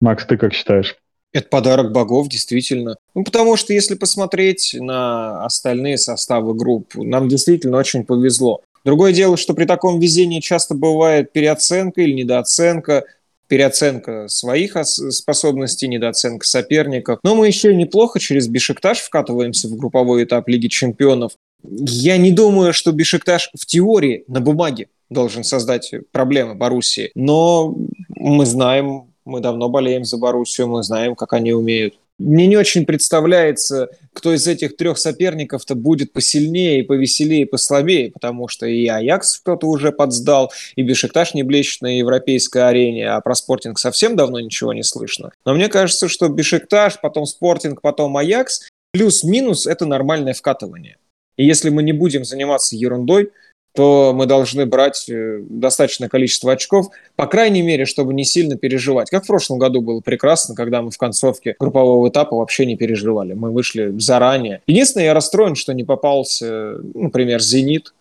Макс, 0.00 0.24
ты 0.24 0.38
как 0.38 0.54
считаешь? 0.54 0.96
Это 1.34 1.48
подарок 1.48 1.92
богов, 1.92 2.28
действительно. 2.28 2.96
Ну, 3.14 3.22
потому 3.22 3.56
что 3.56 3.74
если 3.74 3.96
посмотреть 3.96 4.74
на 4.80 5.44
остальные 5.44 5.98
составы 5.98 6.54
групп, 6.54 6.94
нам 6.94 7.28
действительно 7.28 7.76
очень 7.76 8.04
повезло. 8.06 8.62
Другое 8.82 9.12
дело, 9.12 9.36
что 9.36 9.52
при 9.52 9.66
таком 9.66 10.00
везении 10.00 10.40
часто 10.40 10.74
бывает 10.74 11.32
переоценка 11.32 12.00
или 12.00 12.12
недооценка 12.12 13.04
переоценка 13.48 14.28
своих 14.28 14.76
способностей, 14.84 15.88
недооценка 15.88 16.46
соперников. 16.46 17.18
Но 17.22 17.34
мы 17.34 17.46
еще 17.46 17.74
неплохо 17.74 18.20
через 18.20 18.46
Бишектаж 18.46 19.00
вкатываемся 19.00 19.68
в 19.68 19.76
групповой 19.76 20.24
этап 20.24 20.48
Лиги 20.48 20.68
Чемпионов. 20.68 21.32
Я 21.62 22.16
не 22.18 22.30
думаю, 22.30 22.72
что 22.72 22.92
Бишектаж 22.92 23.50
в 23.58 23.66
теории 23.66 24.24
на 24.28 24.40
бумаге 24.40 24.88
должен 25.10 25.42
создать 25.42 25.92
проблемы 26.12 26.54
Боруссии, 26.54 27.10
но 27.14 27.74
мы 28.10 28.46
знаем, 28.46 29.12
мы 29.24 29.40
давно 29.40 29.68
болеем 29.68 30.04
за 30.04 30.18
Боруссию, 30.18 30.68
мы 30.68 30.82
знаем, 30.82 31.14
как 31.14 31.32
они 31.32 31.52
умеют. 31.52 31.98
Мне 32.18 32.48
не 32.48 32.56
очень 32.56 32.84
представляется, 32.84 33.90
кто 34.12 34.34
из 34.34 34.46
этих 34.48 34.76
трех 34.76 34.98
соперников-то 34.98 35.76
будет 35.76 36.12
посильнее, 36.12 36.80
и 36.80 36.82
повеселее, 36.82 37.42
и 37.42 37.44
послабее, 37.44 38.10
потому 38.10 38.48
что 38.48 38.66
и 38.66 38.86
Аякс 38.88 39.38
кто-то 39.38 39.68
уже 39.68 39.92
подсдал, 39.92 40.52
и 40.74 40.82
Бешикташ 40.82 41.34
не 41.34 41.44
блещет 41.44 41.82
на 41.82 41.98
европейской 41.98 42.68
арене, 42.68 43.08
а 43.08 43.20
про 43.20 43.36
Спортинг 43.36 43.78
совсем 43.78 44.16
давно 44.16 44.40
ничего 44.40 44.72
не 44.72 44.82
слышно. 44.82 45.30
Но 45.44 45.54
мне 45.54 45.68
кажется, 45.68 46.08
что 46.08 46.28
Бешикташ, 46.28 47.00
потом 47.00 47.24
Спортинг, 47.24 47.80
потом 47.80 48.16
Аякс, 48.16 48.68
плюс-минус– 48.92 49.66
это 49.68 49.86
нормальное 49.86 50.34
вкатывание. 50.34 50.96
И 51.36 51.46
если 51.46 51.70
мы 51.70 51.84
не 51.84 51.92
будем 51.92 52.24
заниматься 52.24 52.74
ерундой, 52.74 53.30
то 53.78 54.12
мы 54.12 54.26
должны 54.26 54.66
брать 54.66 55.08
э, 55.08 55.38
достаточное 55.48 56.08
количество 56.08 56.50
очков, 56.50 56.88
по 57.14 57.28
крайней 57.28 57.62
мере, 57.62 57.84
чтобы 57.84 58.12
не 58.12 58.24
сильно 58.24 58.56
переживать. 58.56 59.08
Как 59.08 59.22
в 59.22 59.28
прошлом 59.28 59.60
году 59.60 59.82
было 59.82 60.00
прекрасно, 60.00 60.56
когда 60.56 60.82
мы 60.82 60.90
в 60.90 60.98
концовке 60.98 61.54
группового 61.56 62.08
этапа 62.08 62.34
вообще 62.34 62.66
не 62.66 62.76
переживали. 62.76 63.34
Мы 63.34 63.52
вышли 63.52 63.96
заранее. 64.00 64.62
Единственное, 64.66 65.06
я 65.06 65.14
расстроен, 65.14 65.54
что 65.54 65.74
не 65.74 65.84
попался, 65.84 66.78
например, 66.92 67.40
«Зенит». 67.40 67.94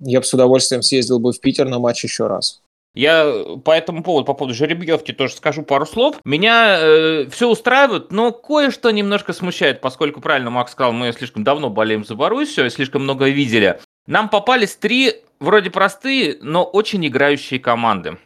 Я 0.00 0.18
бы 0.18 0.26
с 0.26 0.34
удовольствием 0.34 0.82
съездил 0.82 1.20
бы 1.20 1.32
в 1.32 1.38
Питер 1.40 1.68
на 1.68 1.78
матч 1.78 2.02
еще 2.02 2.26
раз. 2.26 2.60
Я 2.92 3.32
по 3.64 3.70
этому 3.70 4.02
поводу, 4.02 4.24
по 4.24 4.34
поводу 4.34 4.56
жеребьевки 4.56 5.12
тоже 5.12 5.34
скажу 5.34 5.62
пару 5.62 5.86
слов. 5.86 6.16
Меня 6.24 6.78
э, 6.80 7.26
все 7.30 7.48
устраивает, 7.48 8.10
но 8.10 8.32
кое-что 8.32 8.90
немножко 8.90 9.32
смущает, 9.32 9.80
поскольку, 9.80 10.20
правильно 10.20 10.50
Макс 10.50 10.72
сказал, 10.72 10.92
мы 10.92 11.12
слишком 11.12 11.44
давно 11.44 11.70
болеем 11.70 12.04
за 12.04 12.16
Боруссию, 12.16 12.68
слишком 12.70 13.04
много 13.04 13.28
видели. 13.28 13.78
Нам 14.06 14.28
попались 14.28 14.76
три 14.76 15.22
вроде 15.40 15.70
простые, 15.70 16.38
но 16.40 16.64
очень 16.64 17.06
играющие 17.06 17.58
команды. 17.58 18.18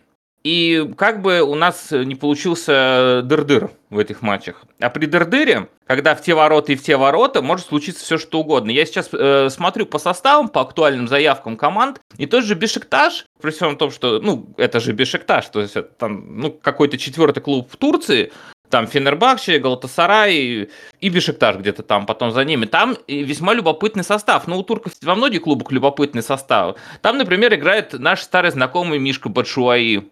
И 0.43 0.91
как 0.97 1.21
бы 1.21 1.43
у 1.43 1.55
нас 1.55 1.91
не 1.91 2.15
получился 2.15 3.21
дыр-дыр 3.25 3.71
в 3.91 3.99
этих 3.99 4.23
матчах. 4.23 4.65
А 4.81 4.89
при 4.89 5.07
дыр-дыре, 5.07 5.69
когда 5.87 6.15
в 6.15 6.23
те 6.23 6.35
ворота 6.35 6.73
и 6.73 6.77
в 6.77 6.83
те 6.83 6.97
ворота, 6.97 7.43
может 7.43 7.67
случиться 7.67 8.03
все 8.03 8.17
что 8.17 8.41
угодно. 8.41 8.71
Я 8.71 8.87
сейчас 8.87 9.11
э, 9.13 9.51
смотрю 9.51 9.85
по 9.85 9.99
составам, 9.99 10.49
по 10.49 10.63
актуальным 10.63 11.09
заявкам 11.09 11.59
команд, 11.59 12.01
и 12.17 12.25
тот 12.25 12.45
же 12.45 12.55
Бешикташ, 12.55 13.27
при 13.43 13.51
всем 13.51 13.77
том, 13.77 13.91
что, 13.91 14.19
ну, 14.21 14.55
это 14.57 14.81
же 14.81 14.93
Бешикташ, 14.93 15.47
то 15.49 15.61
есть 15.61 15.77
это 15.77 15.91
там, 15.91 16.39
ну, 16.41 16.51
какой-то 16.51 16.97
четвертый 16.97 17.41
клуб 17.41 17.69
в 17.71 17.77
Турции, 17.77 18.33
там 18.71 18.87
Фенербахче, 18.87 19.59
Галатасарай 19.59 20.69
и 21.01 21.09
Бешикташ 21.09 21.57
где-то 21.57 21.83
там 21.83 22.07
потом 22.07 22.31
за 22.31 22.45
ними. 22.45 22.67
Там 22.67 22.97
весьма 23.07 23.53
любопытный 23.53 24.05
состав. 24.05 24.47
Ну, 24.47 24.59
у 24.59 24.63
турков 24.63 24.93
во 25.03 25.15
многих 25.15 25.43
клубах 25.43 25.71
любопытный 25.73 26.23
состав. 26.23 26.77
Там, 27.03 27.19
например, 27.19 27.55
играет 27.55 27.93
наш 27.93 28.23
старый 28.23 28.51
знакомый 28.51 28.99
Мишка 28.99 29.29
Батшуаи. 29.29 30.09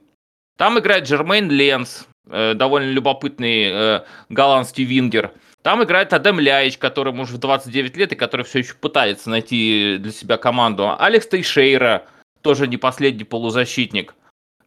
Там 0.57 0.79
играет 0.79 1.05
Джермейн 1.05 1.51
Ленс, 1.51 2.07
э, 2.29 2.55
довольно 2.55 2.91
любопытный 2.91 3.71
э, 3.71 4.01
голландский 4.29 4.85
вингер. 4.85 5.33
Там 5.63 5.85
играет 5.85 6.13
Адем 6.13 6.41
Ляич, 6.41 6.79
которому 6.79 7.23
уже 7.23 7.35
в 7.35 7.39
29 7.39 7.97
лет 7.97 8.13
и 8.13 8.17
который 8.17 8.45
все 8.45 8.61
еще 8.61 8.75
пытается 8.75 9.31
найти 9.31 9.97
для 9.99 10.13
себя 10.13 10.37
команду. 10.37 10.95
Алекс 10.99 11.27
Тейшейра, 11.27 12.07
тоже 12.43 12.67
не 12.67 12.77
последний 12.77 13.25
полузащитник. 13.25 14.15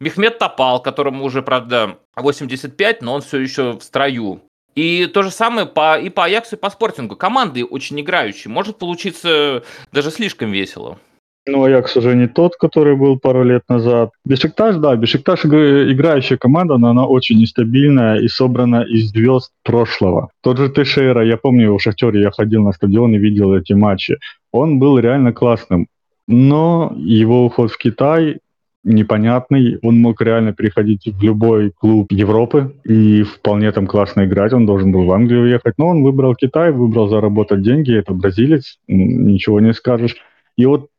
Мехмед 0.02 0.40
Топал, 0.40 0.82
которому 0.82 1.24
уже, 1.24 1.44
правда, 1.44 1.98
85, 2.16 3.04
но 3.04 3.14
он 3.14 3.22
все 3.22 3.38
еще 3.38 3.74
в 3.74 3.84
строю. 3.84 4.42
И 4.74 5.06
то 5.06 5.22
же 5.22 5.30
самое 5.30 5.68
по, 5.68 6.00
и 6.00 6.10
по 6.10 6.26
Аяксу, 6.26 6.56
и 6.56 6.60
по 6.60 6.72
Спортингу. 6.72 7.16
Команды 7.16 7.64
очень 7.64 8.02
играющие. 8.02 8.52
Может 8.52 8.78
получиться 8.78 9.64
даже 9.92 10.10
слишком 10.10 10.52
весело. 10.52 10.98
Ну, 11.46 11.64
Аякс 11.64 11.98
уже 11.98 12.16
не 12.16 12.28
тот, 12.28 12.56
который 12.56 12.96
был 12.96 13.20
пару 13.20 13.44
лет 13.44 13.62
назад. 13.70 14.10
Бешикташ, 14.26 14.78
да, 14.78 14.96
Бешикташ 14.96 15.46
играющая 15.46 16.38
команда, 16.38 16.78
но 16.78 16.90
она 16.90 17.06
очень 17.06 17.40
нестабильная 17.40 18.20
и 18.20 18.28
собрана 18.28 18.82
из 18.82 19.10
звезд 19.10 19.52
прошлого. 19.64 20.30
Тот 20.42 20.58
же 20.58 20.70
Тешейра, 20.70 21.24
я 21.24 21.38
помню, 21.38 21.76
в 21.76 21.80
Шахтере 21.80 22.22
я 22.22 22.32
ходил 22.32 22.64
на 22.64 22.72
стадион 22.72 23.14
и 23.14 23.20
видел 23.20 23.54
эти 23.54 23.74
матчи. 23.74 24.18
Он 24.52 24.80
был 24.80 24.98
реально 24.98 25.32
классным. 25.32 25.88
Но 26.28 26.92
его 26.98 27.46
уход 27.46 27.72
в 27.72 27.78
Китай 27.78 28.40
непонятный. 28.84 29.78
Он 29.82 30.00
мог 30.00 30.22
реально 30.22 30.54
переходить 30.54 31.06
в 31.06 31.24
любой 31.24 31.72
клуб 31.72 32.12
Европы 32.12 32.76
и 32.84 33.24
вполне 33.24 33.72
там 33.72 33.88
классно 33.88 34.26
играть. 34.26 34.54
Он 34.54 34.66
должен 34.66 34.92
был 34.92 35.06
в 35.06 35.12
Англию 35.12 35.44
уехать. 35.44 35.76
Но 35.78 35.88
он 35.88 36.04
выбрал 36.04 36.36
Китай, 36.36 36.72
выбрал 36.72 37.08
заработать 37.08 37.62
деньги. 37.62 37.98
Это 37.98 38.14
бразилец, 38.14 38.80
ничего 38.88 39.60
не 39.60 39.74
скажешь. 39.74 40.16
И 40.58 40.66
вот 40.66 40.90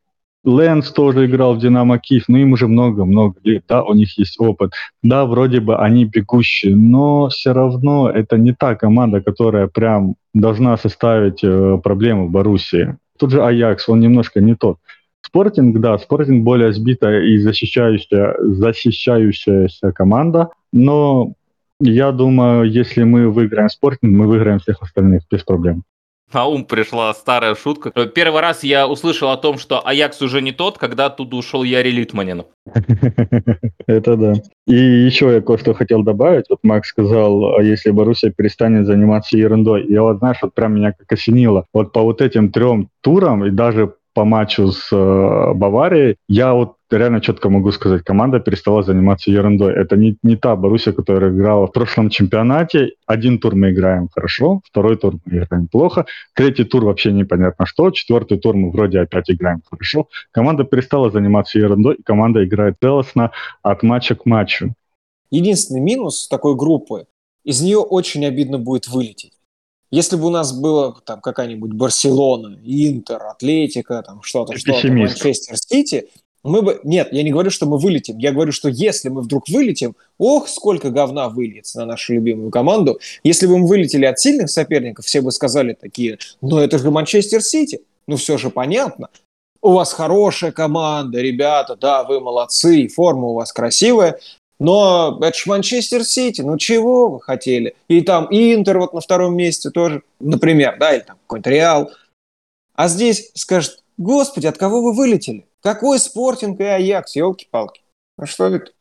Лэнс 0.45 0.91
тоже 0.91 1.25
играл 1.25 1.55
в 1.55 1.59
Динамо 1.59 1.97
Киев, 1.99 2.25
но 2.27 2.37
им 2.37 2.51
уже 2.51 2.67
много-много 2.67 3.35
лет, 3.43 3.63
да, 3.69 3.81
у 3.81 3.93
них 3.93 4.17
есть 4.17 4.39
опыт. 4.39 4.73
Да, 5.01 5.25
вроде 5.25 5.61
бы 5.61 5.77
они 5.77 6.03
бегущие, 6.03 6.75
но 6.75 7.29
все 7.29 7.53
равно 7.53 8.09
это 8.09 8.37
не 8.37 8.53
та 8.53 8.75
команда, 8.75 9.21
которая 9.21 9.67
прям 9.67 10.15
должна 10.33 10.75
составить 10.75 11.43
э, 11.43 11.79
проблему 11.81 12.27
в 12.27 12.31
Боруссии. 12.31 12.97
Тут 13.17 13.31
же 13.31 13.41
Аякс, 13.41 13.87
он 13.87 14.01
немножко 14.01 14.41
не 14.41 14.55
тот. 14.55 14.79
Спортинг, 15.25 15.79
да, 15.79 15.97
Спортинг 15.97 16.43
более 16.43 16.73
сбитая 16.73 17.23
и 17.23 17.37
защищающая, 17.37 18.35
защищающаяся 18.39 19.91
команда, 19.91 20.49
но 20.71 21.33
я 21.79 22.11
думаю, 22.11 22.69
если 22.69 23.03
мы 23.03 23.29
выиграем 23.29 23.69
Спортинг, 23.69 24.15
мы 24.15 24.27
выиграем 24.27 24.59
всех 24.59 24.81
остальных 24.81 25.23
без 25.29 25.43
проблем. 25.43 25.83
На 26.33 26.47
ум 26.47 26.65
пришла 26.65 27.13
старая 27.13 27.53
шутка. 27.53 27.91
Первый 28.07 28.41
раз 28.41 28.63
я 28.63 28.87
услышал 28.87 29.29
о 29.29 29.37
том, 29.37 29.59
что 29.59 29.85
Аякс 29.85 30.19
уже 30.21 30.41
не 30.41 30.51
тот, 30.51 30.79
когда 30.79 31.05
оттуда 31.05 31.35
ушел 31.35 31.63
Яри 31.63 31.91
Литманин. 31.91 32.45
Это 33.85 34.15
да. 34.17 34.33
И 34.65 34.75
еще 34.75 35.31
я 35.31 35.41
кое-что 35.41 35.75
хотел 35.75 36.01
добавить. 36.01 36.45
Вот 36.49 36.59
Макс 36.63 36.89
сказал, 36.89 37.55
а 37.55 37.61
если 37.61 37.91
Боруссия 37.91 38.31
перестанет 38.31 38.87
заниматься 38.87 39.37
ерундой. 39.37 39.85
Я 39.87 40.01
вот, 40.01 40.19
знаешь, 40.19 40.39
вот 40.41 40.55
прям 40.55 40.73
меня 40.73 40.93
как 40.93 41.11
осенило. 41.11 41.67
Вот 41.71 41.91
по 41.91 42.01
вот 42.01 42.19
этим 42.19 42.51
трем 42.51 42.89
турам 43.01 43.45
и 43.45 43.51
даже 43.51 43.93
по 44.13 44.25
матчу 44.25 44.71
с 44.71 44.89
э, 44.91 45.53
Баварией, 45.53 46.17
я 46.27 46.53
вот 46.53 46.75
реально 46.91 47.21
четко 47.21 47.49
могу 47.49 47.71
сказать, 47.71 48.03
команда 48.03 48.39
перестала 48.39 48.83
заниматься 48.83 49.31
ерундой. 49.31 49.73
Это 49.73 49.95
не, 49.95 50.17
не 50.23 50.35
та 50.35 50.55
Боруссия, 50.55 50.93
которая 50.93 51.31
играла 51.31 51.67
в 51.67 51.71
прошлом 51.71 52.09
чемпионате. 52.09 52.93
Один 53.05 53.39
тур 53.39 53.55
мы 53.55 53.71
играем 53.71 54.09
хорошо, 54.13 54.61
второй 54.63 54.97
тур 54.97 55.15
мы 55.25 55.37
играем 55.37 55.67
плохо, 55.67 56.05
третий 56.33 56.63
тур 56.63 56.85
вообще 56.85 57.11
непонятно 57.11 57.65
что, 57.65 57.89
четвертый 57.91 58.37
тур 58.37 58.55
мы 58.55 58.71
вроде 58.71 58.99
опять 58.99 59.29
играем 59.31 59.61
хорошо. 59.69 60.07
Команда 60.31 60.63
перестала 60.63 61.09
заниматься 61.09 61.59
ерундой, 61.59 61.95
и 61.95 62.03
команда 62.03 62.45
играет 62.45 62.75
целостно 62.81 63.31
от 63.61 63.83
матча 63.83 64.15
к 64.15 64.25
матчу. 64.25 64.73
Единственный 65.31 65.81
минус 65.81 66.27
такой 66.27 66.55
группы, 66.55 67.05
из 67.43 67.61
нее 67.61 67.79
очень 67.79 68.25
обидно 68.25 68.59
будет 68.59 68.87
вылететь. 68.87 69.33
Если 69.93 70.15
бы 70.15 70.25
у 70.25 70.29
нас 70.31 70.51
было 70.53 70.99
там 71.05 71.21
какая-нибудь 71.21 71.73
Барселона, 71.73 72.57
Интер, 72.63 73.21
Атлетика, 73.27 74.01
там 74.01 74.23
что-то, 74.23 74.57
что-то, 74.57 74.91
Манчестер 74.91 75.55
Сити, 75.55 76.09
мы 76.43 76.63
бы... 76.63 76.81
Нет, 76.83 77.09
я 77.11 77.21
не 77.21 77.29
говорю, 77.29 77.51
что 77.51 77.67
мы 77.67 77.77
вылетим. 77.77 78.17
Я 78.17 78.31
говорю, 78.31 78.51
что 78.51 78.69
если 78.69 79.09
мы 79.09 79.21
вдруг 79.21 79.47
вылетим, 79.47 79.95
ох, 80.17 80.49
сколько 80.49 80.89
говна 80.89 81.29
выльется 81.29 81.77
на 81.77 81.85
нашу 81.85 82.15
любимую 82.15 82.49
команду. 82.49 82.99
Если 83.23 83.45
бы 83.45 83.59
мы 83.59 83.67
вылетели 83.67 84.05
от 84.05 84.19
сильных 84.19 84.49
соперников, 84.49 85.05
все 85.05 85.21
бы 85.21 85.31
сказали 85.31 85.77
такие, 85.79 86.17
ну 86.41 86.57
это 86.57 86.79
же 86.79 86.89
Манчестер 86.89 87.43
Сити. 87.43 87.83
Ну 88.07 88.15
все 88.15 88.39
же 88.39 88.49
понятно. 88.49 89.09
У 89.61 89.73
вас 89.73 89.93
хорошая 89.93 90.51
команда, 90.51 91.21
ребята, 91.21 91.75
да, 91.75 92.03
вы 92.03 92.19
молодцы, 92.19 92.87
форма 92.87 93.27
у 93.27 93.35
вас 93.35 93.53
красивая, 93.53 94.19
но 94.63 95.19
это 95.21 95.37
же 95.37 95.43
Манчестер 95.47 96.05
Сити, 96.05 96.39
ну 96.41 96.57
чего 96.57 97.09
вы 97.09 97.21
хотели? 97.21 97.75
И 97.89 97.99
там 97.99 98.27
и 98.27 98.55
Интер 98.55 98.79
вот 98.79 98.93
на 98.93 99.01
втором 99.01 99.35
месте 99.35 99.71
тоже, 99.71 100.03
например, 100.21 100.77
да, 100.79 100.95
или 100.95 101.03
там 101.03 101.17
какой-нибудь 101.27 101.51
Реал. 101.51 101.91
А 102.73 102.87
здесь 102.87 103.29
скажет, 103.35 103.83
господи, 103.97 104.47
от 104.47 104.57
кого 104.57 104.81
вы 104.81 104.95
вылетели? 104.95 105.45
Какой 105.61 105.99
Спортинг 105.99 106.61
и 106.61 106.63
Аякс, 106.63 107.17
елки-палки. 107.17 107.81
А 108.17 108.25
что 108.25 108.47
это? 108.47 108.71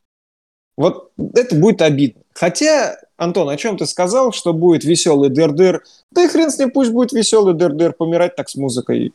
Вот 0.77 1.11
это 1.35 1.57
будет 1.57 1.83
обидно. 1.83 2.23
Хотя, 2.33 2.97
Антон, 3.17 3.49
о 3.49 3.57
чем 3.57 3.77
ты 3.77 3.87
сказал, 3.87 4.33
что 4.33 4.53
будет 4.53 4.85
веселый 4.85 5.31
дыр-дыр? 5.31 5.83
Да 6.13 6.23
и 6.23 6.29
хрен 6.29 6.53
с 6.53 6.61
ним, 6.61 6.71
пусть 6.71 6.93
будет 6.93 7.13
веселый 7.13 7.55
дыр-дыр, 7.55 7.93
помирать 7.93 8.37
так 8.37 8.49
с 8.49 8.55
музыкой. 8.55 9.13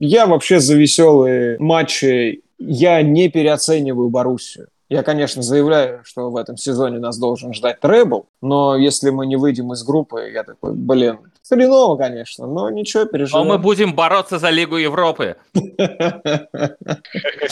Я 0.00 0.26
вообще 0.26 0.60
за 0.60 0.76
веселые 0.76 1.58
матчи, 1.58 2.40
я 2.58 3.02
не 3.02 3.28
переоцениваю 3.28 4.08
Боруссию. 4.08 4.68
Я, 4.88 5.02
конечно, 5.02 5.42
заявляю, 5.42 6.02
что 6.04 6.30
в 6.30 6.36
этом 6.36 6.56
сезоне 6.56 7.00
нас 7.00 7.18
должен 7.18 7.52
ждать 7.52 7.80
требл, 7.80 8.28
но 8.40 8.76
если 8.76 9.10
мы 9.10 9.26
не 9.26 9.34
выйдем 9.36 9.72
из 9.72 9.82
группы, 9.82 10.30
я 10.32 10.44
такой, 10.44 10.74
блин, 10.74 11.18
хреново, 11.48 11.96
конечно, 11.96 12.46
но 12.46 12.70
ничего, 12.70 13.04
переживем. 13.04 13.40
Но 13.40 13.44
мы 13.52 13.58
будем 13.58 13.94
бороться 13.94 14.38
за 14.38 14.50
Лигу 14.50 14.76
Европы. 14.76 15.36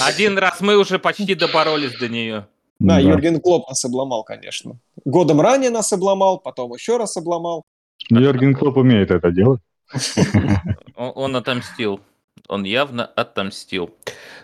Один 0.07 0.38
раз 0.38 0.61
мы 0.61 0.77
уже 0.77 1.01
почти 1.01 1.35
доборолись 1.35 1.99
до 1.99 2.09
нее. 2.09 2.47
Да, 2.79 2.99
Юрген 2.99 3.40
Клоп 3.40 3.68
нас 3.68 3.85
обломал, 3.85 4.23
конечно. 4.23 4.77
Годом 5.05 5.40
ранее 5.40 5.70
нас 5.70 5.92
обломал, 5.92 6.38
потом 6.38 6.73
еще 6.73 6.99
раз 6.99 7.16
обломал. 7.16 7.64
Юрген 8.11 8.55
Клоп 8.55 8.77
умеет 8.77 9.11
это 9.11 9.33
делать. 9.33 9.61
Он 10.97 11.35
отомстил. 11.35 12.01
Он 12.49 12.65
явно 12.65 13.07
отомстил 13.07 13.95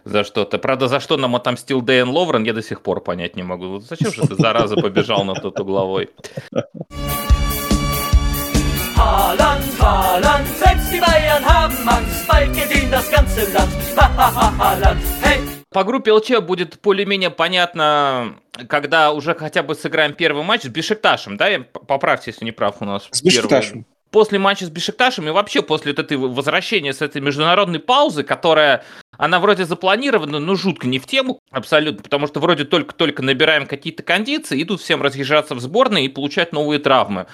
за 0.05 0.25
что-то. 0.25 0.59
Правда, 0.59 0.89
за 0.89 1.01
что 1.01 1.19
нам 1.19 1.37
отомстил 1.37 1.83
Дэйн 1.83 2.09
Ловрен, 2.09 2.45
я 2.45 2.55
до 2.55 2.63
сих 2.63 2.81
пор 2.81 3.03
понять 3.03 3.37
не 3.37 3.43
могу. 3.43 3.79
Зачем 3.81 4.13
же 4.13 4.27
ты, 4.27 4.35
зараза, 4.37 4.77
побежал 4.77 5.25
на 5.25 5.35
тот 5.35 5.61
угловой? 5.61 6.09
Haaland, 8.97 9.65
Haaland, 9.79 10.47
selbst 10.59 10.93
die 10.93 11.01
Bayern 11.01 11.45
haben 11.45 11.89
Angst, 11.89 12.29
bald 12.29 12.55
gedient 12.55 12.93
das 12.93 13.11
ganze 13.11 13.51
Land. 13.53 13.73
Haaland, 13.97 15.01
hey! 15.23 15.41
По 15.73 15.85
группе 15.85 16.13
ЛЧ 16.13 16.41
будет 16.43 16.81
более-менее 16.83 17.31
понятно, 17.31 18.37
когда 18.69 19.13
уже 19.13 19.35
хотя 19.35 19.63
бы 19.63 19.75
сыграем 19.75 20.15
первый 20.15 20.43
матч 20.43 20.63
с 20.63 20.69
Бешикташем, 20.69 21.37
да? 21.37 21.49
Поправьте, 21.87 22.31
если 22.31 22.45
не 22.45 22.53
прав 22.53 22.77
у 22.81 22.85
нас. 22.85 23.09
С 23.11 23.23
Бешикташем. 23.23 23.87
После 24.11 24.39
матча 24.39 24.67
с 24.67 24.71
Бешикташем 24.71 25.29
и 25.29 25.31
вообще 25.31 25.63
после 25.63 25.93
вот 25.93 25.99
этой 25.99 26.17
возвращения 26.17 26.93
с 26.93 27.03
этой 27.03 27.21
международной 27.21 27.79
паузы, 27.79 28.23
которая, 28.23 28.85
она 29.17 29.41
вроде 29.41 29.65
запланирована, 29.65 30.39
но 30.39 30.55
жутко 30.55 30.87
не 30.87 30.99
в 30.99 31.07
тему 31.07 31.41
абсолютно, 31.51 32.03
потому 32.03 32.27
что 32.27 32.41
вроде 32.41 32.65
только-только 32.65 33.23
набираем 33.23 33.67
какие-то 33.67 34.03
кондиции, 34.03 34.61
и 34.61 34.65
тут 34.65 34.81
всем 34.81 35.03
разъезжаться 35.03 35.55
в 35.55 35.61
сборной 35.61 36.05
и 36.05 36.09
получать 36.09 36.53
новые 36.53 36.79
травмы. 36.79 37.27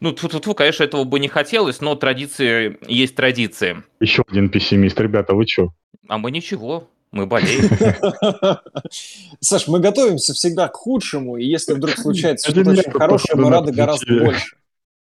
Ну, 0.00 0.12
тьфу 0.12 0.26
-тьфу 0.26 0.40
-тьфу, 0.40 0.54
конечно, 0.54 0.82
этого 0.82 1.04
бы 1.04 1.20
не 1.20 1.28
хотелось, 1.28 1.80
но 1.80 1.94
традиции 1.94 2.76
есть 2.88 3.14
традиции. 3.14 3.84
Еще 4.00 4.24
один 4.28 4.48
пессимист. 4.48 4.98
Ребята, 4.98 5.34
вы 5.34 5.46
что? 5.46 5.72
А 6.08 6.18
мы 6.18 6.32
ничего. 6.32 6.88
Мы 7.12 7.26
болеем. 7.26 7.68
Саш, 9.40 9.68
мы 9.68 9.80
готовимся 9.80 10.32
всегда 10.32 10.68
к 10.68 10.74
худшему, 10.74 11.36
и 11.36 11.44
если 11.44 11.74
вдруг 11.74 11.94
случается 11.98 12.50
что-то 12.50 12.70
очень 12.70 12.90
хорошее, 12.90 13.36
мы 13.36 13.50
рады 13.50 13.70
гораздо 13.72 14.24
больше. 14.24 14.56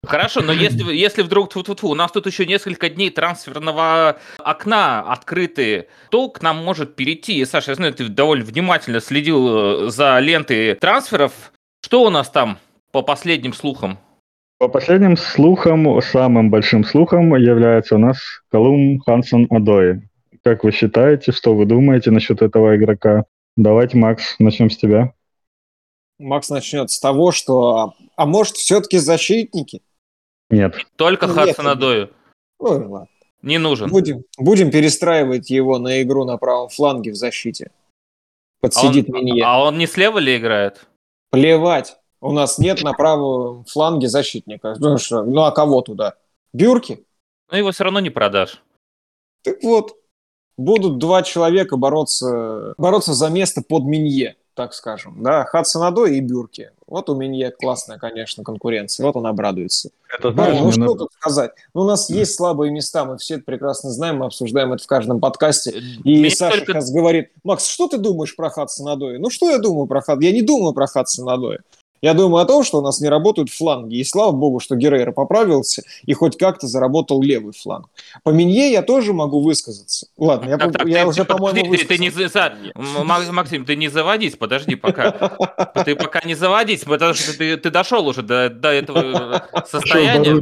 Хорошо, 0.05 0.41
но 0.41 0.51
если, 0.51 0.83
если 0.93 1.21
вдруг 1.21 1.49
тьфу 1.49 1.61
-тьфу 1.61 1.75
-тьфу, 1.75 1.87
у 1.87 1.95
нас 1.95 2.11
тут 2.11 2.25
еще 2.25 2.45
несколько 2.45 2.89
дней 2.89 3.09
трансферного 3.09 4.17
окна 4.37 5.01
открыты, 5.01 5.87
то 6.09 6.29
к 6.29 6.41
нам 6.41 6.57
может 6.57 6.95
перейти. 6.95 7.39
И, 7.39 7.45
Саша, 7.45 7.71
я 7.71 7.75
знаю, 7.75 7.93
ты 7.93 8.09
довольно 8.09 8.43
внимательно 8.43 8.99
следил 8.99 9.87
э, 9.87 9.89
за 9.89 10.19
лентой 10.19 10.75
трансферов. 10.75 11.53
Что 11.81 12.03
у 12.03 12.09
нас 12.09 12.29
там 12.29 12.57
по 12.91 13.01
последним 13.01 13.53
слухам? 13.53 13.97
По 14.59 14.67
последним 14.67 15.15
слухам, 15.15 16.01
самым 16.01 16.49
большим 16.49 16.83
слухом 16.83 17.35
является 17.35 17.95
у 17.95 17.97
нас 17.97 18.17
Колум 18.51 18.99
Хансон 18.99 19.47
Адои. 19.49 20.01
Как 20.43 20.65
вы 20.65 20.71
считаете, 20.71 21.31
что 21.31 21.55
вы 21.55 21.65
думаете 21.65 22.11
насчет 22.11 22.41
этого 22.41 22.75
игрока? 22.75 23.23
Давайте, 23.55 23.97
Макс, 23.97 24.35
начнем 24.39 24.69
с 24.69 24.77
тебя. 24.77 25.13
Макс 26.19 26.49
начнет 26.49 26.91
с 26.91 26.99
того, 26.99 27.31
что... 27.31 27.93
А 28.17 28.25
может, 28.25 28.55
все-таки 28.55 28.97
защитники? 28.97 29.81
Нет. 30.53 30.75
Только 30.95 31.27
ну, 31.27 31.33
Хадсон 31.33 31.67
Адою. 31.67 32.09
Ой, 32.59 32.85
ладно. 32.85 33.07
Не 33.41 33.57
нужен. 33.57 33.89
Будем, 33.89 34.23
будем 34.37 34.71
перестраивать 34.71 35.49
его 35.49 35.77
на 35.77 36.01
игру 36.01 36.23
на 36.23 36.37
правом 36.37 36.69
фланге 36.69 37.11
в 37.11 37.15
защите. 37.15 37.71
Подсидит 38.61 39.09
а 39.09 39.11
он, 39.11 39.25
Минье. 39.25 39.43
А 39.45 39.61
он 39.61 39.77
не 39.77 39.87
слева 39.87 40.19
ли 40.19 40.37
играет? 40.37 40.87
Плевать. 41.29 41.97
У 42.21 42.31
нас 42.31 42.57
нет 42.57 42.81
на 42.83 42.93
правом 42.93 43.65
фланге 43.65 44.07
защитника. 44.07 44.75
Ну, 44.79 44.97
что, 44.97 45.23
ну 45.23 45.41
а 45.41 45.51
кого 45.51 45.81
туда? 45.81 46.15
Бюрки? 46.53 47.03
Ну 47.51 47.57
его 47.57 47.71
все 47.71 47.83
равно 47.83 47.99
не 47.99 48.09
продашь. 48.09 48.63
Так 49.43 49.61
вот, 49.61 49.97
будут 50.57 50.99
два 50.99 51.21
человека 51.23 51.75
бороться, 51.75 52.75
бороться 52.77 53.13
за 53.13 53.29
место 53.29 53.61
под 53.61 53.83
Минье 53.83 54.37
так 54.53 54.73
скажем, 54.73 55.23
да, 55.23 55.45
Хадсонадо 55.45 56.05
и 56.05 56.19
Бюрки. 56.19 56.71
Вот 56.93 57.09
у 57.09 57.15
меня 57.15 57.49
классная, 57.49 57.97
конечно, 57.97 58.43
конкуренция, 58.43 59.03
вот 59.07 59.15
он 59.15 59.25
обрадуется. 59.25 59.89
Это, 60.15 60.31
знаешь, 60.31 60.59
ну, 60.59 60.65
ну 60.65 60.71
что 60.71 60.93
тут 60.93 61.09
сказать? 61.13 61.49
Ну, 61.73 61.81
у 61.81 61.85
нас 61.85 62.07
есть 62.11 62.35
слабые 62.35 62.71
места, 62.71 63.03
мы 63.03 63.17
все 63.17 63.37
это 63.37 63.45
прекрасно 63.45 63.89
знаем, 63.89 64.17
мы 64.17 64.27
обсуждаем 64.27 64.73
это 64.73 64.83
в 64.83 64.85
каждом 64.85 65.19
подкасте. 65.19 65.71
И 66.03 66.19
Мне 66.19 66.29
Саша 66.29 66.59
только... 66.59 66.73
сейчас 66.73 66.91
говорит, 66.91 67.31
Макс, 67.43 67.65
что 67.65 67.87
ты 67.87 67.97
думаешь 67.97 68.35
про 68.35 68.51
Хадсонадоя? 68.51 69.17
Ну, 69.17 69.31
что 69.31 69.49
я 69.49 69.57
думаю 69.57 69.87
про 69.87 70.01
Хадсонадоя? 70.01 70.29
Я 70.29 70.35
не 70.35 70.43
думаю 70.43 70.73
про 70.73 70.85
Хадсонадоя. 70.85 71.61
Я 72.03 72.13
думаю 72.13 72.43
о 72.43 72.45
том, 72.45 72.65
что 72.65 72.79
у 72.79 72.81
нас 72.81 72.99
не 72.99 73.07
работают 73.07 73.49
фланги. 73.49 73.95
И 73.95 74.03
слава 74.03 74.33
богу, 74.33 74.59
что 74.59 74.75
Геррера 74.75 75.13
поправился 75.13 75.83
и 76.05 76.11
хоть 76.11 76.37
как-то 76.37 76.67
заработал 76.67 77.21
левый 77.21 77.53
фланг. 77.53 77.87
По 78.23 78.31
Минье 78.31 78.69
я 78.73 78.81
тоже 78.81 79.13
могу 79.13 79.39
высказаться. 79.39 80.07
Ладно, 80.17 80.49
я, 80.49 80.57
так, 80.57 80.85
я 80.85 81.03
ты, 81.03 81.07
уже, 81.07 81.23
по-моему, 81.23 81.71
ты, 81.71 81.85
ты, 81.85 81.97
не, 81.97 82.11
Максим, 83.31 83.63
ты 83.63 83.77
не 83.77 83.87
заводись, 83.87 84.35
подожди 84.35 84.75
пока. 84.75 85.11
Ты 85.85 85.95
пока 85.95 86.19
не 86.25 86.35
заводись, 86.35 86.81
потому 86.81 87.13
что 87.13 87.37
ты, 87.37 87.55
ты 87.55 87.69
дошел 87.69 88.05
уже 88.05 88.21
до, 88.21 88.49
до 88.49 88.67
этого 88.67 89.47
состояния. 89.65 90.41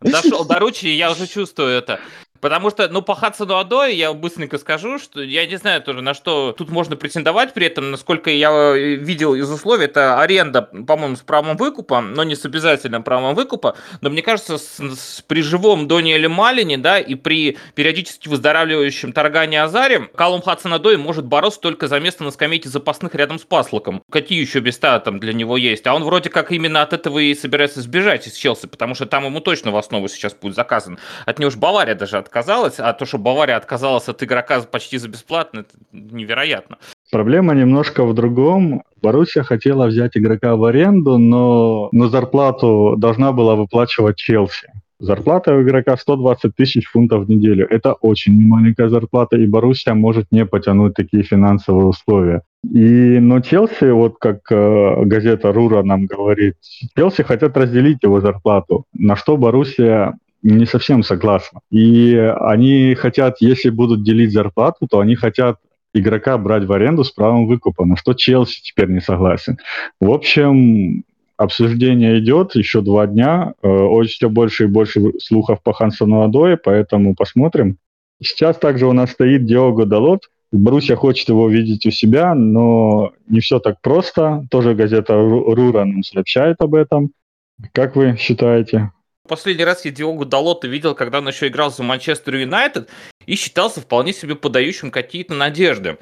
Дошел 0.00 0.44
до 0.44 0.60
ручки, 0.60 0.86
я 0.86 1.10
уже 1.10 1.26
чувствую 1.26 1.70
это. 1.70 1.98
Потому 2.40 2.70
что, 2.70 2.88
ну, 2.88 3.02
по 3.02 3.14
Хадсону 3.14 3.56
Адой 3.56 3.94
я 3.94 4.12
быстренько 4.12 4.58
скажу, 4.58 4.98
что 4.98 5.22
я 5.22 5.46
не 5.46 5.56
знаю 5.56 5.82
тоже, 5.82 6.02
на 6.02 6.14
что 6.14 6.52
тут 6.52 6.70
можно 6.70 6.96
претендовать 6.96 7.54
при 7.54 7.66
этом, 7.66 7.90
насколько 7.90 8.30
я 8.30 8.50
э, 8.50 8.94
видел 8.94 9.34
из 9.34 9.50
условий, 9.50 9.86
это 9.86 10.20
аренда, 10.20 10.62
по-моему, 10.62 11.16
с 11.16 11.20
правом 11.20 11.56
выкупа, 11.56 12.00
но 12.00 12.24
не 12.24 12.36
с 12.36 12.44
обязательным 12.44 13.02
правом 13.02 13.34
выкупа, 13.34 13.76
но 14.00 14.10
мне 14.10 14.22
кажется, 14.22 14.58
с, 14.58 14.78
с, 14.78 15.22
при 15.26 15.42
живом 15.42 15.88
Дониэле 15.88 16.28
Малине, 16.28 16.78
да, 16.78 16.98
и 16.98 17.14
при 17.14 17.58
периодически 17.74 18.28
выздоравливающем 18.28 19.12
Таргане 19.12 19.62
Азаре, 19.62 20.08
Калум 20.14 20.42
Хадсон 20.42 20.74
Адой 20.74 20.96
может 20.96 21.26
бороться 21.26 21.60
только 21.60 21.88
за 21.88 21.98
место 22.00 22.24
на 22.24 22.30
скамейке 22.30 22.68
запасных 22.68 23.14
рядом 23.14 23.38
с 23.38 23.44
Паслоком. 23.44 24.02
Какие 24.10 24.40
еще 24.40 24.60
места 24.60 24.98
там 25.00 25.18
для 25.18 25.32
него 25.32 25.56
есть? 25.56 25.86
А 25.86 25.94
он 25.94 26.04
вроде 26.04 26.30
как 26.30 26.52
именно 26.52 26.82
от 26.82 26.92
этого 26.92 27.18
и 27.18 27.34
собирается 27.34 27.80
сбежать 27.80 28.26
из 28.26 28.34
Челси, 28.34 28.66
потому 28.66 28.94
что 28.94 29.06
там 29.06 29.24
ему 29.24 29.40
точно 29.40 29.70
в 29.70 29.76
основу 29.76 30.08
сейчас 30.08 30.34
будет 30.34 30.54
заказан. 30.54 30.98
От 31.26 31.38
него 31.38 31.50
же 31.50 31.58
Бавария 31.58 31.94
даже 31.94 32.18
отказалась, 32.28 32.78
а 32.78 32.92
то, 32.92 33.06
что 33.06 33.18
Бавария 33.18 33.56
отказалась 33.56 34.08
от 34.08 34.22
игрока 34.22 34.60
почти 34.60 34.98
за 34.98 35.08
бесплатно, 35.08 35.60
это 35.60 35.70
невероятно. 35.92 36.76
Проблема 37.10 37.54
немножко 37.54 38.04
в 38.04 38.14
другом. 38.14 38.82
Боруссия 39.02 39.42
хотела 39.42 39.86
взять 39.86 40.16
игрока 40.16 40.56
в 40.56 40.64
аренду, 40.64 41.18
но, 41.18 41.88
но 41.92 42.08
зарплату 42.08 42.94
должна 42.98 43.32
была 43.32 43.54
выплачивать 43.54 44.16
Челси. 44.16 44.72
Зарплата 45.00 45.54
у 45.54 45.62
игрока 45.62 45.96
120 45.96 46.56
тысяч 46.56 46.86
фунтов 46.88 47.24
в 47.24 47.30
неделю. 47.30 47.66
Это 47.70 47.92
очень 47.92 48.34
маленькая 48.46 48.88
зарплата, 48.88 49.36
и 49.36 49.46
Боруссия 49.46 49.94
может 49.94 50.26
не 50.32 50.44
потянуть 50.44 50.94
такие 50.94 51.22
финансовые 51.22 51.86
условия. 51.86 52.42
И, 52.64 53.18
но 53.20 53.40
Челси, 53.40 53.92
вот 53.92 54.16
как 54.18 54.40
э, 54.50 55.04
газета 55.04 55.52
Рура 55.52 55.84
нам 55.84 56.06
говорит, 56.06 56.54
Челси 56.96 57.22
хотят 57.22 57.56
разделить 57.56 58.02
его 58.02 58.20
зарплату, 58.20 58.84
на 58.92 59.14
что 59.14 59.36
Боруссия 59.36 60.18
не 60.42 60.66
совсем 60.66 61.02
согласна. 61.02 61.60
И 61.70 62.14
они 62.16 62.94
хотят, 62.94 63.36
если 63.40 63.70
будут 63.70 64.04
делить 64.04 64.32
зарплату, 64.32 64.86
то 64.88 65.00
они 65.00 65.14
хотят 65.14 65.58
игрока 65.94 66.38
брать 66.38 66.64
в 66.64 66.72
аренду 66.72 67.04
с 67.04 67.10
правом 67.10 67.46
выкупа, 67.46 67.84
на 67.84 67.96
что 67.96 68.14
Челси 68.14 68.62
теперь 68.62 68.88
не 68.88 69.00
согласен. 69.00 69.58
В 70.00 70.10
общем, 70.10 71.04
обсуждение 71.36 72.18
идет 72.18 72.54
еще 72.54 72.82
два 72.82 73.06
дня, 73.06 73.54
э, 73.62 74.02
все 74.06 74.28
больше 74.28 74.64
и 74.64 74.68
больше 74.68 75.00
слухов 75.20 75.62
по 75.62 75.72
Хансону 75.72 76.22
Адое, 76.22 76.56
поэтому 76.56 77.14
посмотрим. 77.14 77.78
Сейчас 78.22 78.56
также 78.58 78.86
у 78.86 78.92
нас 78.92 79.10
стоит 79.10 79.44
Диого 79.44 79.86
Далот, 79.86 80.28
Брусья 80.50 80.96
хочет 80.96 81.28
его 81.28 81.48
видеть 81.48 81.84
у 81.84 81.90
себя, 81.90 82.34
но 82.34 83.12
не 83.28 83.40
все 83.40 83.58
так 83.58 83.82
просто. 83.82 84.46
Тоже 84.50 84.74
газета 84.74 85.14
Рура 85.14 85.84
нам 85.84 86.02
сообщает 86.02 86.56
об 86.60 86.74
этом. 86.74 87.10
Как 87.72 87.96
вы 87.96 88.16
считаете? 88.16 88.92
Последний 89.28 89.64
раз 89.64 89.84
я 89.84 89.90
Диогу 89.90 90.24
Далота 90.24 90.66
видел, 90.66 90.94
когда 90.94 91.18
он 91.18 91.28
еще 91.28 91.48
играл 91.48 91.70
за 91.70 91.82
Манчестер 91.82 92.34
Юнайтед 92.36 92.88
и 93.26 93.36
считался 93.36 93.80
вполне 93.80 94.12
себе 94.12 94.34
подающим 94.34 94.90
какие-то 94.90 95.34
надежды. 95.34 95.98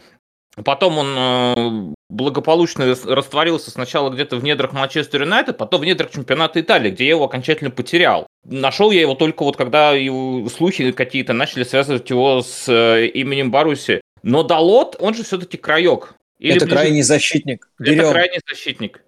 Потом 0.64 0.96
он 0.96 1.14
э, 1.18 1.94
благополучно 2.08 2.86
растворился 3.04 3.70
сначала 3.70 4.08
где-то 4.08 4.36
в 4.36 4.44
недрах 4.44 4.72
Манчестер 4.72 5.22
Юнайтед, 5.22 5.58
потом 5.58 5.82
в 5.82 5.84
недрах 5.84 6.10
чемпионата 6.10 6.60
Италии, 6.60 6.90
где 6.90 7.04
я 7.04 7.10
его 7.10 7.24
окончательно 7.24 7.70
потерял. 7.70 8.26
Нашел 8.44 8.90
я 8.90 9.02
его 9.02 9.14
только 9.14 9.42
вот 9.42 9.56
когда 9.56 9.92
его 9.92 10.48
слухи 10.48 10.92
какие-то 10.92 11.34
начали 11.34 11.64
связывать 11.64 12.08
его 12.08 12.40
с 12.40 12.68
э, 12.68 13.06
именем 13.08 13.50
Баруси. 13.50 14.00
Но 14.22 14.44
Далот, 14.44 14.96
он 14.98 15.14
же 15.14 15.24
все-таки 15.24 15.58
краек. 15.58 16.14
Или 16.38 16.56
это 16.56 16.64
ближе... 16.64 16.76
крайний 16.76 17.02
защитник. 17.02 17.68
Берем. 17.78 18.00
Это 18.00 18.12
крайний 18.12 18.40
защитник. 18.48 19.02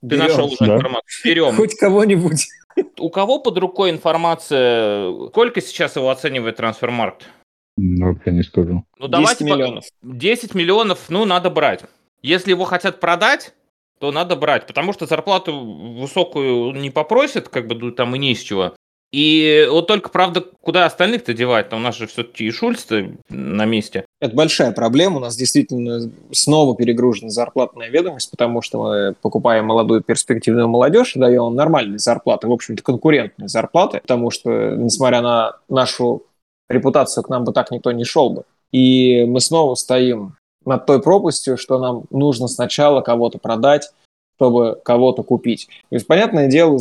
Ты 0.00 0.08
Берем. 0.08 0.26
нашел 0.26 0.46
уже 0.46 0.56
да. 0.58 0.76
информацию. 0.76 1.24
Берем. 1.24 1.54
Хоть 1.54 1.76
кого-нибудь. 1.76 2.48
У 2.98 3.10
кого 3.10 3.38
под 3.38 3.58
рукой 3.58 3.90
информация? 3.90 5.28
Сколько 5.28 5.60
сейчас 5.60 5.96
его 5.96 6.10
оценивает 6.10 6.56
трансфермаркт? 6.56 7.26
Ну, 7.76 8.18
я 8.24 8.32
не 8.32 8.42
скажу. 8.42 8.84
Ну, 8.98 9.08
10 9.08 9.40
миллионов. 9.40 9.84
10 10.02 10.54
миллионов, 10.54 11.08
ну, 11.08 11.24
надо 11.24 11.50
брать. 11.50 11.84
Если 12.22 12.50
его 12.50 12.64
хотят 12.64 13.00
продать, 13.00 13.54
то 13.98 14.12
надо 14.12 14.36
брать, 14.36 14.66
потому 14.66 14.92
что 14.92 15.06
зарплату 15.06 15.58
высокую 15.58 16.72
не 16.72 16.90
попросят, 16.90 17.48
как 17.48 17.66
бы 17.66 17.92
там 17.92 18.14
и 18.16 18.18
не 18.18 18.34
с 18.34 18.42
чего. 18.42 18.74
И 19.12 19.66
вот 19.70 19.86
только, 19.88 20.08
правда, 20.10 20.40
куда 20.40 20.86
остальных-то 20.86 21.34
девать? 21.34 21.72
У 21.72 21.78
нас 21.78 21.96
же 21.96 22.06
все-таки 22.06 22.44
и 22.44 22.50
шульц 22.50 22.86
на 23.28 23.64
месте. 23.64 24.06
Это 24.20 24.36
большая 24.36 24.72
проблема. 24.72 25.16
У 25.16 25.20
нас 25.20 25.34
действительно 25.34 26.10
снова 26.30 26.76
перегружена 26.76 27.30
зарплатная 27.30 27.88
ведомость, 27.88 28.30
потому 28.30 28.60
что 28.60 28.82
мы 28.82 29.14
покупаем 29.14 29.64
молодую 29.64 30.02
перспективную 30.02 30.68
молодежь 30.68 31.16
и 31.16 31.18
даем 31.18 31.54
нормальные 31.54 31.98
зарплаты, 31.98 32.46
в 32.46 32.52
общем-то, 32.52 32.82
конкурентные 32.82 33.48
зарплаты, 33.48 34.00
потому 34.00 34.30
что, 34.30 34.76
несмотря 34.76 35.22
на 35.22 35.56
нашу 35.70 36.24
репутацию, 36.68 37.24
к 37.24 37.30
нам 37.30 37.44
бы 37.44 37.52
так 37.54 37.70
никто 37.70 37.92
не 37.92 38.04
шел 38.04 38.28
бы. 38.28 38.44
И 38.72 39.24
мы 39.24 39.40
снова 39.40 39.74
стоим 39.74 40.36
над 40.66 40.84
той 40.84 41.00
пропастью, 41.00 41.56
что 41.56 41.78
нам 41.78 42.04
нужно 42.10 42.46
сначала 42.46 43.00
кого-то 43.00 43.38
продать, 43.38 43.90
чтобы 44.36 44.78
кого-то 44.84 45.22
купить. 45.22 45.66
То 45.88 45.96
есть, 45.96 46.06
понятное 46.06 46.48
дело, 46.48 46.78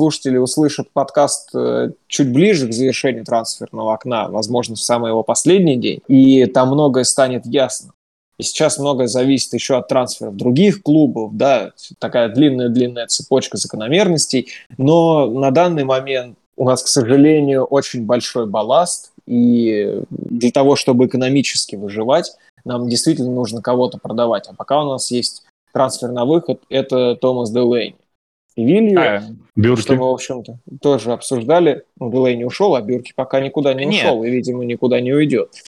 слушатели 0.00 0.38
услышат 0.38 0.90
подкаст 0.94 1.50
э, 1.54 1.90
чуть 2.06 2.32
ближе 2.32 2.66
к 2.66 2.72
завершению 2.72 3.26
трансферного 3.26 3.92
окна, 3.92 4.28
возможно, 4.28 4.74
в 4.74 4.80
самый 4.80 5.10
его 5.10 5.22
последний 5.22 5.76
день, 5.76 6.00
и 6.08 6.46
там 6.46 6.68
многое 6.68 7.04
станет 7.04 7.44
ясно. 7.44 7.92
И 8.38 8.42
сейчас 8.42 8.78
многое 8.78 9.08
зависит 9.08 9.52
еще 9.52 9.76
от 9.76 9.88
трансферов 9.88 10.36
других 10.36 10.82
клубов, 10.82 11.36
да, 11.36 11.72
такая 11.98 12.30
длинная-длинная 12.30 13.08
цепочка 13.08 13.58
закономерностей, 13.58 14.48
но 14.78 15.26
на 15.26 15.50
данный 15.50 15.84
момент 15.84 16.38
у 16.56 16.64
нас, 16.64 16.82
к 16.82 16.88
сожалению, 16.88 17.64
очень 17.64 18.06
большой 18.06 18.46
балласт, 18.46 19.12
и 19.26 20.00
для 20.08 20.50
того, 20.50 20.76
чтобы 20.76 21.08
экономически 21.08 21.76
выживать, 21.76 22.32
нам 22.64 22.88
действительно 22.88 23.32
нужно 23.32 23.60
кого-то 23.60 23.98
продавать. 23.98 24.48
А 24.48 24.54
пока 24.54 24.82
у 24.82 24.88
нас 24.92 25.10
есть 25.10 25.42
трансфер 25.74 26.10
на 26.10 26.24
выход, 26.24 26.62
это 26.70 27.16
Томас 27.16 27.50
Делейни. 27.50 27.96
И 28.56 28.64
Вилью, 28.64 29.00
а, 29.00 29.22
Бюрки. 29.54 29.82
что 29.82 29.94
мы, 29.94 30.10
в 30.10 30.14
общем-то, 30.14 30.58
тоже 30.80 31.12
обсуждали. 31.12 31.84
Ну, 31.98 32.10
Делейни 32.10 32.44
ушел, 32.44 32.74
а 32.74 32.82
Бюрки 32.82 33.12
пока 33.14 33.40
никуда 33.40 33.74
не 33.74 33.86
Нет. 33.86 34.04
ушел 34.04 34.24
и, 34.24 34.30
видимо, 34.30 34.64
никуда 34.64 35.00
не 35.00 35.12
уйдет. 35.12 35.62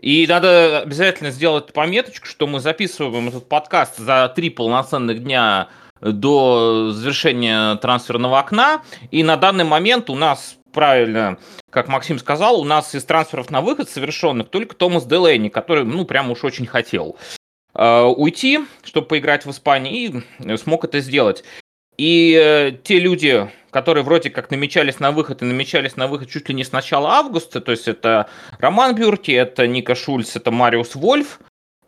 И 0.00 0.26
надо 0.28 0.80
обязательно 0.80 1.30
сделать 1.30 1.72
пометочку, 1.72 2.26
что 2.26 2.46
мы 2.46 2.60
записываем 2.60 3.28
этот 3.28 3.48
подкаст 3.48 3.98
за 3.98 4.32
три 4.34 4.50
полноценных 4.50 5.22
дня 5.22 5.68
до 6.00 6.90
завершения 6.90 7.76
трансферного 7.76 8.38
окна. 8.38 8.82
И 9.10 9.22
на 9.22 9.36
данный 9.36 9.64
момент 9.64 10.10
у 10.10 10.14
нас 10.14 10.56
правильно, 10.72 11.38
как 11.70 11.88
Максим 11.88 12.18
сказал, 12.18 12.60
у 12.60 12.64
нас 12.64 12.94
из 12.94 13.04
трансферов 13.04 13.50
на 13.50 13.60
выход 13.60 13.88
совершенных 13.88 14.48
только 14.48 14.74
Томас 14.74 15.06
Делейни, 15.06 15.48
который, 15.48 15.84
ну, 15.84 16.04
прям 16.04 16.30
уж 16.30 16.42
очень 16.44 16.66
хотел 16.66 17.16
э, 17.74 18.02
уйти, 18.02 18.60
чтобы 18.82 19.06
поиграть 19.06 19.46
в 19.46 19.50
Испании, 19.50 20.22
и 20.40 20.56
смог 20.56 20.84
это 20.84 21.00
сделать. 21.00 21.44
И 21.98 22.38
э, 22.40 22.72
те 22.82 22.98
люди, 22.98 23.50
которые 23.70 24.04
вроде 24.04 24.30
как 24.30 24.50
намечались 24.50 25.00
на 25.00 25.12
выход 25.12 25.42
и 25.42 25.44
намечались 25.44 25.96
на 25.96 26.06
выход 26.06 26.30
чуть 26.30 26.48
ли 26.48 26.54
не 26.54 26.64
с 26.64 26.72
начала 26.72 27.14
августа, 27.16 27.60
то 27.60 27.72
есть 27.72 27.88
это 27.88 28.28
Роман 28.58 28.94
Бюрти, 28.94 29.32
это 29.32 29.66
Ника 29.66 29.94
Шульц, 29.94 30.36
это 30.36 30.50
Мариус 30.50 30.94
Вольф, 30.94 31.38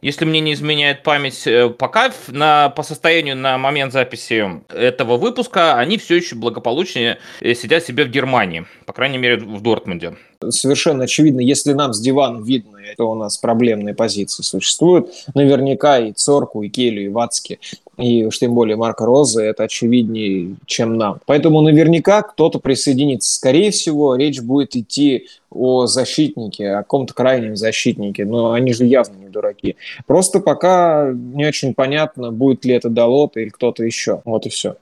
если 0.05 0.27
мне 0.27 0.41
не 0.41 0.53
изменяет 0.53 1.03
память, 1.03 1.47
э, 1.47 1.71
пока 1.71 2.13
на, 2.29 2.69
по 2.69 2.83
состоянию 2.83 3.37
на 3.37 3.57
момент 3.57 3.93
записи 3.95 4.61
этого 4.69 5.17
выпуска 5.17 5.79
они 5.79 5.97
все 5.97 6.17
еще 6.17 6.37
благополучнее 6.37 7.19
э, 7.41 7.55
сидят 7.55 7.85
себе 7.85 8.05
в 8.05 8.11
Германии, 8.11 8.67
по 8.85 8.93
крайней 8.93 9.17
мере 9.17 9.39
в 9.39 9.63
Дортмунде. 9.63 10.17
Совершенно 10.51 11.05
очевидно, 11.05 11.41
если 11.41 11.73
нам 11.73 11.93
с 11.93 12.01
дивана 12.01 12.43
видно, 12.43 12.79
что 12.95 13.11
у 13.11 13.15
нас 13.15 13.39
проблемные 13.39 13.95
позиции 13.95 14.43
существуют, 14.43 15.11
наверняка 15.35 15.99
и 15.99 16.13
Цорку, 16.13 16.63
и 16.63 16.69
Келю, 16.69 17.05
и 17.05 17.09
Вацки 17.09 17.59
и 17.99 18.25
уж 18.25 18.39
тем 18.39 18.55
более 18.55 18.77
Марка 18.77 19.05
Роза, 19.05 19.43
это 19.43 19.65
очевиднее, 19.65 20.57
чем 20.67 20.97
нам. 20.97 21.21
Поэтому 21.27 21.61
наверняка 21.61 22.23
кто-то 22.23 22.59
присоединится. 22.59 23.33
Скорее 23.33 23.71
всего, 23.71 24.17
речь 24.17 24.41
будет 24.41 24.77
идти 24.77 25.29
о 25.51 25.87
защитнике, 25.87 26.71
о 26.71 26.77
каком-то 26.79 27.15
крайнем 27.15 27.57
защитнике, 27.57 28.25
но 28.25 28.53
они 28.53 28.73
же 28.73 28.85
явно 28.85 29.17
не 29.17 29.29
дураки. 29.29 29.77
Просто 30.07 30.41
пока 30.41 31.13
не 31.13 31.47
очень 31.47 31.75
понятно, 31.75 32.33
будет 32.33 32.65
ли 32.65 32.75
это 32.75 32.89
Далот 32.89 33.37
или 33.37 33.49
кто-то 33.49 33.85
еще. 33.85 34.21
Вот 34.25 34.47
и 34.47 34.49
все. 34.49 34.77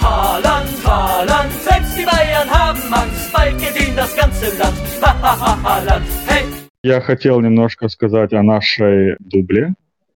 Haaland, 0.00 0.68
Haaland, 0.84 1.50
selbst 1.64 1.96
die 1.96 2.04
Bayern 2.04 2.50
haben 2.50 2.92
Angst, 2.92 3.23
gewinnt 3.52 3.96
das 3.96 4.14
ganze! 4.16 4.46
Я 6.82 7.00
хотел 7.00 7.40
немножко 7.40 7.88
сказать 7.88 8.32
о 8.34 8.42
нашей 8.42 9.16
дубле, 9.18 9.74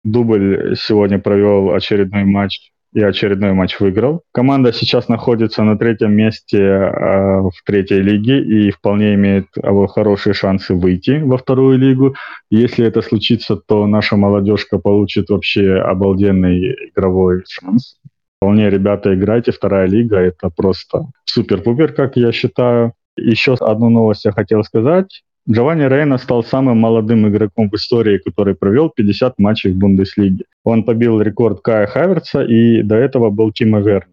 Дубль 0.06 0.76
сегодня 0.76 1.18
провел 1.18 1.74
очередной 1.74 2.22
матч 2.24 2.70
и 2.92 3.02
очередной 3.02 3.52
матч 3.54 3.80
выиграл. 3.80 4.22
Команда 4.32 4.72
сейчас 4.72 5.08
находится 5.08 5.64
на 5.64 5.76
третьем 5.76 6.12
месте 6.12 6.58
э, 6.58 7.40
в 7.40 7.52
третьей 7.64 8.02
лиге 8.02 8.40
и 8.40 8.70
вполне 8.70 9.14
имеет 9.14 9.46
э, 9.60 9.86
хорошие 9.88 10.32
шансы 10.32 10.74
выйти 10.74 11.20
во 11.22 11.38
вторую 11.38 11.78
лигу. 11.78 12.14
Если 12.50 12.86
это 12.86 13.02
случится, 13.02 13.56
то 13.56 13.86
наша 13.88 14.16
молодежка 14.16 14.78
получит 14.78 15.28
вообще 15.28 15.74
обалденный 15.74 16.90
игровой 16.90 17.42
шанс. 17.48 17.96
Вполне, 18.36 18.70
ребята, 18.70 19.12
играйте, 19.12 19.50
вторая 19.50 19.88
лига, 19.88 20.18
это 20.18 20.50
просто 20.50 21.06
супер-пупер, 21.24 21.92
как 21.92 22.16
я 22.16 22.30
считаю. 22.30 22.92
Еще 23.16 23.54
одну 23.54 23.88
новость 23.88 24.24
я 24.24 24.32
хотел 24.32 24.62
сказать. 24.64 25.22
Джованни 25.48 25.84
Рейна 25.84 26.18
стал 26.18 26.42
самым 26.42 26.78
молодым 26.78 27.28
игроком 27.28 27.70
в 27.70 27.74
истории, 27.74 28.18
который 28.18 28.54
провел 28.54 28.90
50 28.90 29.38
матчей 29.38 29.72
в 29.72 29.76
Бундеслиге. 29.76 30.44
Он 30.64 30.82
побил 30.82 31.20
рекорд 31.20 31.60
Кая 31.60 31.86
Хаверца, 31.86 32.42
и 32.42 32.82
до 32.82 32.96
этого 32.96 33.30
был 33.30 33.52
Тима 33.52 33.78
Вернер. 33.78 34.08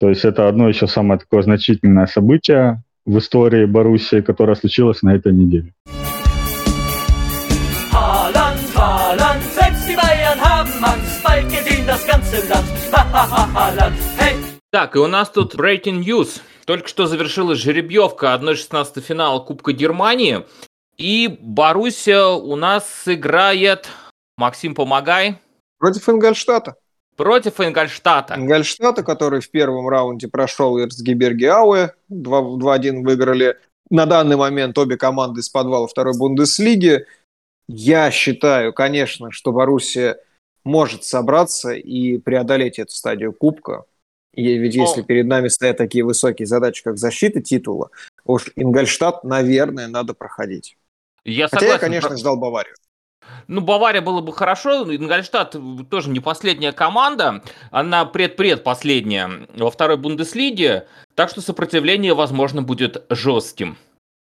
То 0.00 0.10
есть 0.10 0.24
это 0.24 0.48
одно 0.48 0.68
еще 0.68 0.88
самое 0.88 1.20
такое 1.20 1.42
значительное 1.42 2.06
событие 2.06 2.82
в 3.06 3.16
истории 3.18 3.64
Боруссии, 3.64 4.20
которое 4.20 4.56
случилось 4.56 5.02
на 5.02 5.14
этой 5.14 5.32
неделе. 5.32 5.72
Так, 14.70 14.96
и 14.96 14.98
у 14.98 15.06
нас 15.06 15.30
тут 15.30 15.54
breaking 15.54 16.04
news. 16.04 16.42
Только 16.66 16.88
что 16.88 17.06
завершилась 17.06 17.60
жеребьевка 17.60 18.34
1-16 18.34 19.00
финала 19.00 19.38
Кубка 19.38 19.72
Германии. 19.72 20.44
И 20.98 21.38
Боруссия 21.40 22.26
у 22.26 22.56
нас 22.56 22.88
сыграет... 23.04 23.88
Максим, 24.36 24.74
помогай. 24.74 25.38
Против 25.78 26.08
Ингольштата. 26.08 26.74
Против 27.16 27.60
Ингольштата. 27.60 28.34
Ингольштата, 28.34 29.04
который 29.04 29.40
в 29.40 29.50
первом 29.50 29.88
раунде 29.88 30.26
прошел 30.26 30.78
Ирцгиберги 30.78 31.44
Ауэ, 31.44 31.92
2-1 32.10 33.02
выиграли. 33.02 33.56
На 33.88 34.04
данный 34.04 34.36
момент 34.36 34.76
обе 34.76 34.96
команды 34.96 35.40
из 35.40 35.48
подвала 35.48 35.86
второй 35.86 36.18
Бундеслиги. 36.18 37.06
Я 37.68 38.10
считаю, 38.10 38.72
конечно, 38.72 39.30
что 39.30 39.52
Боруссия 39.52 40.18
может 40.64 41.04
собраться 41.04 41.72
и 41.72 42.18
преодолеть 42.18 42.80
эту 42.80 42.92
стадию 42.92 43.32
Кубка. 43.32 43.84
И 44.36 44.58
ведь 44.58 44.74
если 44.74 45.00
перед 45.00 45.26
нами 45.26 45.48
стоят 45.48 45.78
такие 45.78 46.04
высокие 46.04 46.46
задачи, 46.46 46.84
как 46.84 46.98
защита 46.98 47.40
титула, 47.40 47.90
уж 48.24 48.52
Ингольштадт, 48.54 49.24
наверное, 49.24 49.88
надо 49.88 50.12
проходить. 50.12 50.76
Я 51.24 51.48
Хотя 51.48 51.60
согласен. 51.60 51.72
я, 51.72 51.78
конечно, 51.78 52.16
ждал 52.18 52.36
Баварию. 52.36 52.74
Ну, 53.48 53.62
Бавария 53.62 54.02
было 54.02 54.20
бы 54.20 54.32
хорошо. 54.32 54.94
Ингольштадт 54.94 55.56
тоже 55.90 56.10
не 56.10 56.20
последняя 56.20 56.72
команда. 56.72 57.42
Она 57.70 58.04
предпредпоследняя 58.04 59.48
во 59.56 59.70
второй 59.70 59.96
Бундеслиге. 59.96 60.86
Так 61.14 61.30
что 61.30 61.40
сопротивление, 61.40 62.14
возможно, 62.14 62.62
будет 62.62 63.04
жестким. 63.08 63.78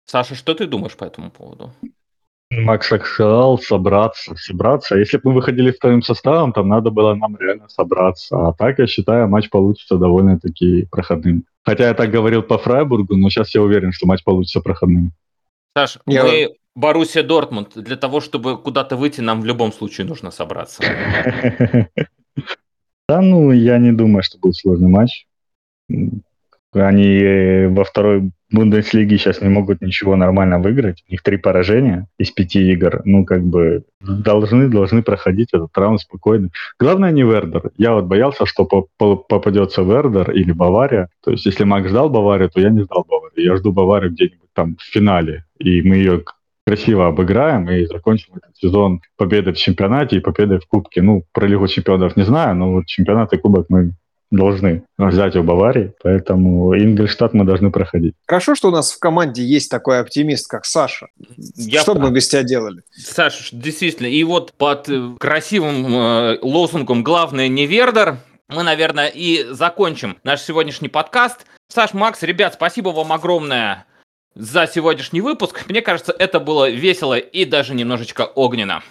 Саша, 0.07 0.35
что 0.35 0.55
ты 0.55 0.67
думаешь 0.67 0.97
по 0.97 1.05
этому 1.05 1.31
поводу? 1.31 1.73
Макс 2.51 2.87
сказал 2.87 3.59
собраться, 3.59 4.35
собраться. 4.37 4.97
Если 4.97 5.19
бы 5.19 5.31
мы 5.31 5.37
выходили 5.37 5.71
вторым 5.71 6.03
составом, 6.03 6.53
там 6.53 6.69
надо 6.69 6.91
было 6.91 7.15
нам 7.15 7.37
реально 7.39 7.69
собраться. 7.69 8.49
А 8.49 8.53
так, 8.53 8.79
я 8.81 8.87
считаю, 8.87 9.29
матч 9.29 9.49
получится 9.51 9.97
довольно-таки 9.97 10.87
проходным. 10.91 11.45
Хотя 11.63 11.89
я 11.89 11.95
так 11.95 12.11
говорил 12.11 12.43
по 12.43 12.59
Фрайбургу, 12.59 13.17
но 13.17 13.31
сейчас 13.31 13.55
я 13.55 13.63
уверен, 13.63 13.93
что 13.93 14.07
матч 14.07 14.25
получится 14.25 14.61
проходным. 14.61 15.13
Саш, 15.77 15.99
я... 16.07 16.25
мы 16.25 16.57
Боруссия 16.75 17.23
Дортмунд. 17.23 17.73
Для 17.75 17.97
того, 17.97 18.21
чтобы 18.21 18.59
куда-то 18.59 18.97
выйти, 18.97 19.21
нам 19.21 19.41
в 19.41 19.45
любом 19.45 19.73
случае 19.73 20.07
нужно 20.07 20.31
собраться. 20.31 20.83
Да, 23.09 23.21
ну, 23.21 23.51
я 23.51 23.79
не 23.79 23.91
думаю, 23.91 24.23
что 24.23 24.39
будет 24.39 24.55
сложный 24.55 24.89
матч. 24.89 25.27
Они 26.73 27.67
во 27.67 27.83
второй 27.83 28.31
Бундеслиги 28.53 29.17
сейчас 29.17 29.41
не 29.41 29.49
могут 29.49 29.81
ничего 29.81 30.17
нормально 30.17 30.59
выиграть. 30.59 31.05
У 31.09 31.13
них 31.13 31.23
три 31.23 31.37
поражения 31.37 32.09
из 32.19 32.31
пяти 32.31 32.73
игр. 32.73 33.03
Ну, 33.05 33.25
как 33.25 33.45
бы 33.45 33.85
должны, 34.01 34.69
должны 34.69 35.03
проходить 35.03 35.51
этот 35.53 35.77
раунд 35.77 36.01
спокойно. 36.01 36.51
Главное 36.79 37.13
не 37.13 37.23
Вердер. 37.23 37.71
Я 37.77 37.95
вот 37.95 38.07
боялся, 38.07 38.47
что 38.47 38.65
попадется 38.65 39.83
Вердер 39.83 40.33
или 40.33 40.53
Бавария. 40.53 41.09
То 41.23 41.31
есть, 41.31 41.47
если 41.47 41.65
Макс 41.65 41.89
ждал 41.89 42.11
Баварию, 42.11 42.51
то 42.51 42.61
я 42.61 42.71
не 42.71 42.83
ждал 42.83 43.07
Баварию. 43.09 43.45
Я 43.45 43.57
жду 43.57 43.73
Баварию 43.73 44.13
где-нибудь 44.13 44.51
там 44.53 44.77
в 44.77 44.83
финале. 44.83 45.45
И 45.59 45.83
мы 45.83 45.97
ее 45.97 46.25
красиво 46.67 47.09
обыграем 47.09 47.69
и 47.71 47.87
закончим 47.87 48.35
этот 48.37 48.57
сезон 48.57 49.01
победой 49.17 49.53
в 49.53 49.57
чемпионате 49.59 50.17
и 50.17 50.21
победой 50.21 50.59
в 50.59 50.67
Кубке. 50.67 51.03
Ну, 51.03 51.25
про 51.33 51.47
Лигу 51.47 51.67
чемпионов 51.69 52.17
не 52.17 52.25
знаю, 52.25 52.57
но 52.57 52.73
вот 52.73 52.87
чемпионат 52.87 53.33
и 53.33 53.39
Кубок 53.39 53.67
мы 53.69 53.93
должны 54.31 54.85
взять 54.97 55.37
у 55.37 55.43
Баварии, 55.43 55.93
поэтому 56.03 56.77
Ингольштадт 56.77 57.35
мы 57.35 57.45
должны 57.45 57.71
проходить. 57.71 58.15
Хорошо, 58.27 58.55
что 58.55 58.69
у 58.69 58.71
нас 58.71 58.93
в 58.93 58.99
команде 58.99 59.43
есть 59.43 59.71
такой 59.71 60.01
оптимист, 60.01 60.49
как 60.49 60.65
Саша. 60.65 61.09
Я 61.57 61.83
что 61.83 61.95
бы 61.95 62.03
мы 62.03 62.11
без 62.13 62.29
тебя 62.29 62.43
делали? 62.43 62.83
Саша, 62.93 63.45
действительно, 63.53 64.07
и 64.07 64.23
вот 64.25 64.53
под 64.53 64.89
э, 64.89 65.15
красивым 65.19 65.87
э, 65.95 66.39
лозунгом 66.43 67.03
«Главное 67.03 67.49
не 67.49 67.67
Вердер» 67.67 68.19
мы, 68.49 68.63
наверное, 68.65 69.09
и 69.09 69.47
закончим 69.51 70.19
наш 70.25 70.41
сегодняшний 70.43 70.89
подкаст. 70.89 71.47
Саш, 71.69 71.95
Макс, 71.95 72.23
ребят, 72.23 72.55
спасибо 72.55 72.89
вам 72.89 73.13
огромное 73.13 73.87
за 74.35 74.67
сегодняшний 74.67 75.21
выпуск. 75.21 75.65
Мне 75.69 75.83
кажется, 75.83 76.15
это 76.17 76.41
было 76.41 76.69
весело 76.69 77.17
и 77.17 77.45
даже 77.45 77.75
немножечко 77.75 78.23
огненно. 78.23 78.83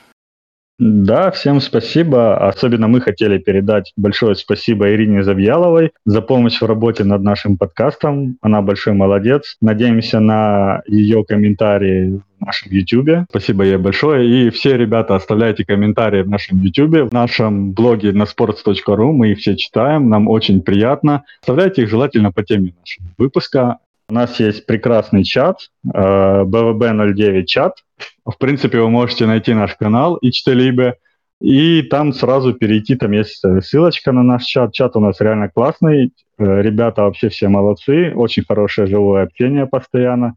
Да, 0.79 1.29
всем 1.31 1.59
спасибо. 1.59 2.47
Особенно 2.47 2.87
мы 2.87 3.01
хотели 3.01 3.37
передать 3.37 3.91
большое 3.97 4.33
спасибо 4.35 4.89
Ирине 4.89 5.23
Завьяловой 5.23 5.91
за 6.05 6.21
помощь 6.21 6.61
в 6.61 6.65
работе 6.65 7.03
над 7.03 7.21
нашим 7.21 7.57
подкастом. 7.57 8.37
Она 8.41 8.61
большой 8.61 8.93
молодец. 8.93 9.57
Надеемся 9.59 10.21
на 10.21 10.81
ее 10.87 11.25
комментарии 11.25 12.21
в 12.39 12.45
нашем 12.45 12.71
YouTube. 12.71 13.25
Спасибо 13.29 13.65
ей 13.65 13.75
большое. 13.75 14.47
И 14.47 14.49
все 14.51 14.77
ребята 14.77 15.17
оставляйте 15.17 15.65
комментарии 15.65 16.21
в 16.21 16.29
нашем 16.29 16.61
YouTube, 16.61 17.09
в 17.09 17.13
нашем 17.13 17.73
блоге 17.73 18.13
на 18.13 18.23
sports.ru. 18.23 19.11
Мы 19.11 19.33
их 19.33 19.39
все 19.39 19.57
читаем, 19.57 20.07
нам 20.07 20.29
очень 20.29 20.61
приятно. 20.61 21.25
Оставляйте 21.41 21.81
их 21.81 21.89
желательно 21.89 22.31
по 22.31 22.41
теме 22.41 22.73
нашего 22.79 23.05
выпуска. 23.17 23.79
У 24.09 24.13
нас 24.13 24.39
есть 24.39 24.65
прекрасный 24.65 25.23
чат, 25.23 25.69
BVB09 25.85 27.13
э, 27.19 27.45
чат. 27.45 27.83
В 28.25 28.37
принципе, 28.39 28.79
вы 28.79 28.89
можете 28.89 29.27
найти 29.27 29.53
наш 29.53 29.75
канал 29.75 30.17
Ичтелибе, 30.21 30.95
и 31.39 31.83
там 31.83 32.11
сразу 32.13 32.53
перейти, 32.53 32.95
там 32.95 33.11
есть 33.11 33.43
ссылочка 33.61 34.11
на 34.11 34.23
наш 34.23 34.45
чат. 34.45 34.73
Чат 34.73 34.95
у 34.95 34.99
нас 34.99 35.21
реально 35.21 35.49
классный, 35.49 36.11
э, 36.39 36.61
ребята 36.61 37.03
вообще 37.03 37.29
все 37.29 37.49
молодцы, 37.49 38.11
очень 38.15 38.43
хорошее 38.43 38.87
живое 38.87 39.23
общение 39.23 39.67
постоянно. 39.67 40.35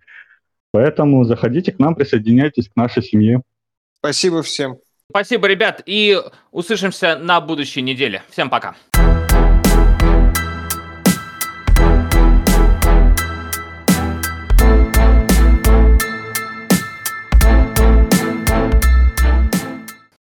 Поэтому 0.71 1.25
заходите 1.25 1.73
к 1.73 1.79
нам, 1.79 1.95
присоединяйтесь 1.95 2.69
к 2.69 2.77
нашей 2.77 3.03
семье. 3.03 3.41
Спасибо 3.99 4.43
всем. 4.43 4.77
Спасибо, 5.11 5.47
ребят, 5.47 5.83
и 5.87 6.19
услышимся 6.51 7.19
на 7.19 7.41
будущей 7.41 7.81
неделе. 7.81 8.23
Всем 8.31 8.51
пока. 8.51 8.75